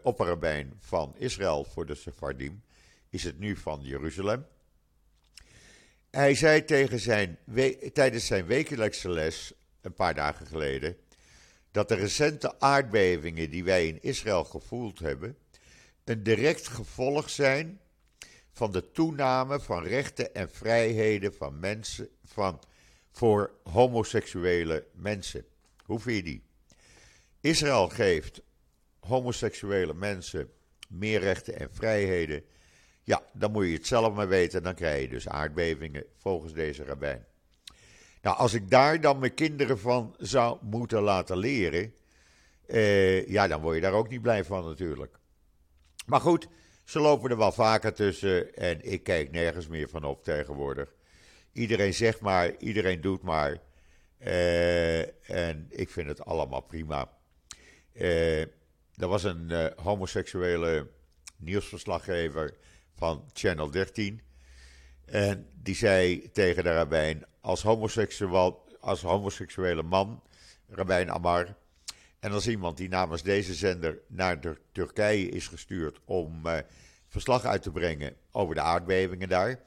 opperrabijn 0.01 0.73
van 0.79 1.15
Israël 1.17 1.63
voor 1.63 1.85
de 1.85 1.95
Sephardim, 1.95 2.63
is 3.09 3.23
het 3.23 3.39
nu 3.39 3.55
van 3.55 3.79
Jeruzalem. 3.81 4.45
Hij 6.09 6.35
zei 6.35 6.65
tegen 6.65 6.99
zijn, 6.99 7.37
tijdens 7.93 8.25
zijn 8.25 8.45
wekelijkse 8.45 9.09
les, 9.09 9.53
een 9.81 9.93
paar 9.93 10.13
dagen 10.13 10.47
geleden, 10.47 10.97
dat 11.71 11.87
de 11.87 11.95
recente 11.95 12.59
aardbevingen 12.59 13.49
die 13.49 13.63
wij 13.63 13.87
in 13.87 14.01
Israël 14.01 14.43
gevoeld 14.43 14.99
hebben, 14.99 15.37
een 16.03 16.23
direct 16.23 16.67
gevolg 16.67 17.29
zijn 17.29 17.79
van 18.51 18.71
de 18.71 18.91
toename 18.91 19.59
van 19.59 19.83
rechten 19.83 20.33
en 20.33 20.49
vrijheden 20.49 21.33
van 21.33 21.59
mensen, 21.59 22.09
van, 22.23 22.59
voor 23.11 23.51
homoseksuele 23.63 24.87
mensen. 24.93 25.45
Hoe 25.85 25.99
vind 25.99 26.17
je 26.17 26.23
die? 26.23 26.43
Israël 27.41 27.89
geeft 27.89 28.41
homoseksuele 28.99 29.93
mensen 29.93 30.51
meer 30.89 31.19
rechten 31.19 31.59
en 31.59 31.69
vrijheden. 31.71 32.43
Ja, 33.03 33.23
dan 33.33 33.51
moet 33.51 33.65
je 33.65 33.73
het 33.73 33.87
zelf 33.87 34.13
maar 34.13 34.27
weten. 34.27 34.63
Dan 34.63 34.75
krijg 34.75 35.01
je 35.01 35.09
dus 35.09 35.27
aardbevingen 35.27 36.05
volgens 36.17 36.53
deze 36.53 36.83
rabbijn. 36.83 37.25
Nou, 38.21 38.37
als 38.37 38.53
ik 38.53 38.69
daar 38.69 39.01
dan 39.01 39.19
mijn 39.19 39.33
kinderen 39.33 39.79
van 39.79 40.15
zou 40.17 40.57
moeten 40.61 41.01
laten 41.01 41.37
leren. 41.37 41.93
Eh, 42.67 43.27
ja, 43.27 43.47
dan 43.47 43.61
word 43.61 43.75
je 43.75 43.81
daar 43.81 43.93
ook 43.93 44.09
niet 44.09 44.21
blij 44.21 44.43
van 44.43 44.65
natuurlijk. 44.65 45.19
Maar 46.05 46.21
goed, 46.21 46.47
ze 46.83 46.99
lopen 46.99 47.29
er 47.29 47.37
wel 47.37 47.51
vaker 47.51 47.93
tussen 47.93 48.55
en 48.55 48.91
ik 48.91 49.03
kijk 49.03 49.31
nergens 49.31 49.67
meer 49.67 49.89
van 49.89 50.03
op 50.03 50.23
tegenwoordig. 50.23 50.93
Iedereen 51.53 51.93
zegt 51.93 52.21
maar, 52.21 52.57
iedereen 52.57 53.01
doet 53.01 53.21
maar. 53.21 53.57
Uh, 54.19 55.29
en 55.29 55.65
ik 55.69 55.89
vind 55.89 56.07
het 56.07 56.25
allemaal 56.25 56.61
prima. 56.61 57.11
Uh, 57.93 58.41
er 58.95 59.07
was 59.07 59.23
een 59.23 59.49
uh, 59.49 59.65
homoseksuele 59.75 60.87
nieuwsverslaggever 61.37 62.57
van 62.93 63.29
Channel 63.33 63.71
13. 63.71 64.21
En 65.11 65.47
die 65.53 65.75
zei 65.75 66.31
tegen 66.31 66.63
de 66.63 66.73
rabbijn, 66.73 67.25
als, 67.41 67.61
homoseksueel, 67.61 68.65
als 68.79 69.01
homoseksuele 69.01 69.83
man, 69.83 70.23
rabbijn 70.69 71.11
Amar, 71.11 71.55
en 72.19 72.31
als 72.31 72.47
iemand 72.47 72.77
die 72.77 72.89
namens 72.89 73.23
deze 73.23 73.53
zender 73.53 73.99
naar 74.07 74.41
de 74.41 74.57
Turkije 74.71 75.29
is 75.29 75.47
gestuurd 75.47 75.99
om 76.05 76.45
eh, 76.45 76.57
verslag 77.07 77.45
uit 77.45 77.61
te 77.61 77.71
brengen 77.71 78.15
over 78.31 78.55
de 78.55 78.61
aardbevingen 78.61 79.29
daar, 79.29 79.59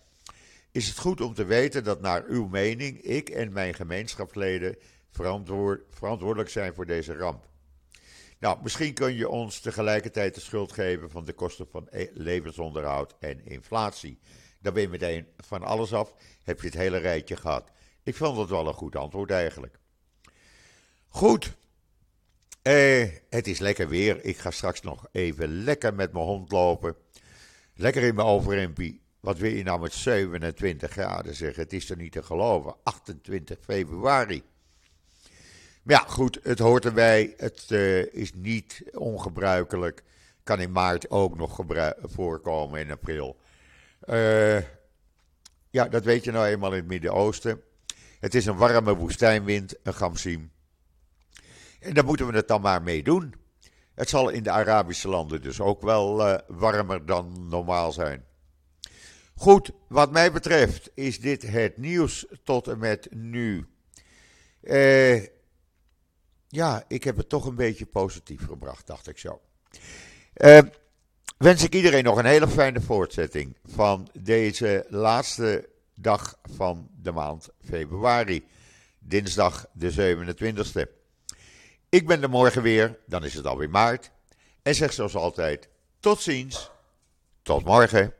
is 0.70 0.88
het 0.88 0.98
goed 0.98 1.20
om 1.20 1.34
te 1.34 1.44
weten 1.44 1.84
dat 1.84 2.00
naar 2.00 2.24
uw 2.26 2.46
mening 2.46 3.00
ik 3.00 3.28
en 3.28 3.52
mijn 3.52 3.74
gemeenschapsleden 3.74 4.76
verantwoord, 5.10 5.82
verantwoordelijk 5.90 6.50
zijn 6.50 6.74
voor 6.74 6.86
deze 6.86 7.16
ramp. 7.16 7.46
Nou, 8.38 8.58
misschien 8.62 8.94
kun 8.94 9.14
je 9.14 9.28
ons 9.28 9.60
tegelijkertijd 9.60 10.34
de 10.34 10.40
schuld 10.40 10.72
geven 10.72 11.10
van 11.10 11.24
de 11.24 11.32
kosten 11.32 11.66
van 11.70 11.86
e- 11.90 12.08
levensonderhoud 12.12 13.14
en 13.18 13.46
inflatie. 13.46 14.18
Dan 14.64 14.72
ben 14.72 14.82
je 14.82 14.88
meteen 14.88 15.26
van 15.36 15.62
alles 15.62 15.92
af, 15.92 16.14
heb 16.44 16.60
je 16.60 16.66
het 16.66 16.76
hele 16.76 16.98
rijtje 16.98 17.36
gehad. 17.36 17.70
Ik 18.02 18.14
vond 18.14 18.36
dat 18.36 18.48
wel 18.48 18.66
een 18.66 18.74
goed 18.74 18.96
antwoord 18.96 19.30
eigenlijk. 19.30 19.78
Goed, 21.08 21.56
eh, 22.62 23.08
het 23.28 23.46
is 23.46 23.58
lekker 23.58 23.88
weer. 23.88 24.24
Ik 24.24 24.38
ga 24.38 24.50
straks 24.50 24.80
nog 24.80 25.06
even 25.12 25.64
lekker 25.64 25.94
met 25.94 26.12
mijn 26.12 26.24
hond 26.24 26.52
lopen. 26.52 26.96
Lekker 27.74 28.02
in 28.02 28.14
mijn 28.14 28.26
overhempie. 28.26 29.00
Wat 29.20 29.38
wil 29.38 29.50
je 29.50 29.62
nou 29.62 29.80
met 29.80 29.92
27 29.92 30.90
graden 30.90 31.34
zeggen? 31.34 31.62
Het 31.62 31.72
is 31.72 31.90
er 31.90 31.96
niet 31.96 32.12
te 32.12 32.22
geloven. 32.22 32.74
28 32.82 33.58
februari. 33.60 34.42
Maar 35.82 35.96
ja, 35.96 36.04
goed, 36.08 36.40
het 36.42 36.58
hoort 36.58 36.84
erbij. 36.84 37.34
Het 37.36 37.66
uh, 37.70 38.14
is 38.14 38.32
niet 38.34 38.82
ongebruikelijk. 38.92 40.02
Kan 40.42 40.60
in 40.60 40.72
maart 40.72 41.10
ook 41.10 41.36
nog 41.36 41.60
voorkomen 42.02 42.80
in 42.80 42.90
april. 42.90 43.36
Uh, 44.08 44.58
ja, 45.70 45.88
dat 45.88 46.04
weet 46.04 46.24
je 46.24 46.30
nou 46.30 46.46
eenmaal 46.46 46.70
in 46.70 46.78
het 46.78 46.86
Midden-Oosten. 46.86 47.62
Het 48.20 48.34
is 48.34 48.46
een 48.46 48.56
warme 48.56 48.96
woestijnwind, 48.96 49.74
een 49.82 49.94
gamsiem. 49.94 50.52
En 51.80 51.94
daar 51.94 52.04
moeten 52.04 52.26
we 52.26 52.36
het 52.36 52.48
dan 52.48 52.60
maar 52.60 52.82
mee 52.82 53.02
doen. 53.02 53.34
Het 53.94 54.08
zal 54.08 54.28
in 54.28 54.42
de 54.42 54.50
Arabische 54.50 55.08
landen 55.08 55.42
dus 55.42 55.60
ook 55.60 55.82
wel 55.82 56.28
uh, 56.28 56.38
warmer 56.46 57.06
dan 57.06 57.48
normaal 57.48 57.92
zijn. 57.92 58.24
Goed, 59.34 59.70
wat 59.88 60.12
mij 60.12 60.32
betreft 60.32 60.90
is 60.94 61.20
dit 61.20 61.42
het 61.42 61.76
nieuws 61.76 62.26
tot 62.44 62.68
en 62.68 62.78
met 62.78 63.08
nu. 63.10 63.66
Uh, 64.62 65.22
ja, 66.48 66.84
ik 66.88 67.04
heb 67.04 67.16
het 67.16 67.28
toch 67.28 67.46
een 67.46 67.54
beetje 67.54 67.86
positief 67.86 68.46
gebracht, 68.46 68.86
dacht 68.86 69.08
ik 69.08 69.18
zo. 69.18 69.40
Uh, 70.36 70.58
wens 71.44 71.62
ik 71.62 71.74
iedereen 71.74 72.04
nog 72.04 72.18
een 72.18 72.24
hele 72.24 72.48
fijne 72.48 72.80
voortzetting 72.80 73.56
van 73.64 74.08
deze 74.12 74.86
laatste 74.88 75.68
dag 75.94 76.38
van 76.56 76.88
de 77.02 77.12
maand 77.12 77.48
februari. 77.64 78.46
Dinsdag 78.98 79.66
de 79.72 79.92
27e. 79.92 80.90
Ik 81.88 82.06
ben 82.06 82.22
er 82.22 82.30
morgen 82.30 82.62
weer, 82.62 82.98
dan 83.06 83.24
is 83.24 83.34
het 83.34 83.46
alweer 83.46 83.70
maart. 83.70 84.10
En 84.62 84.74
zeg 84.74 84.92
zoals 84.92 85.14
altijd: 85.14 85.68
tot 86.00 86.20
ziens, 86.20 86.70
tot 87.42 87.64
morgen. 87.64 88.14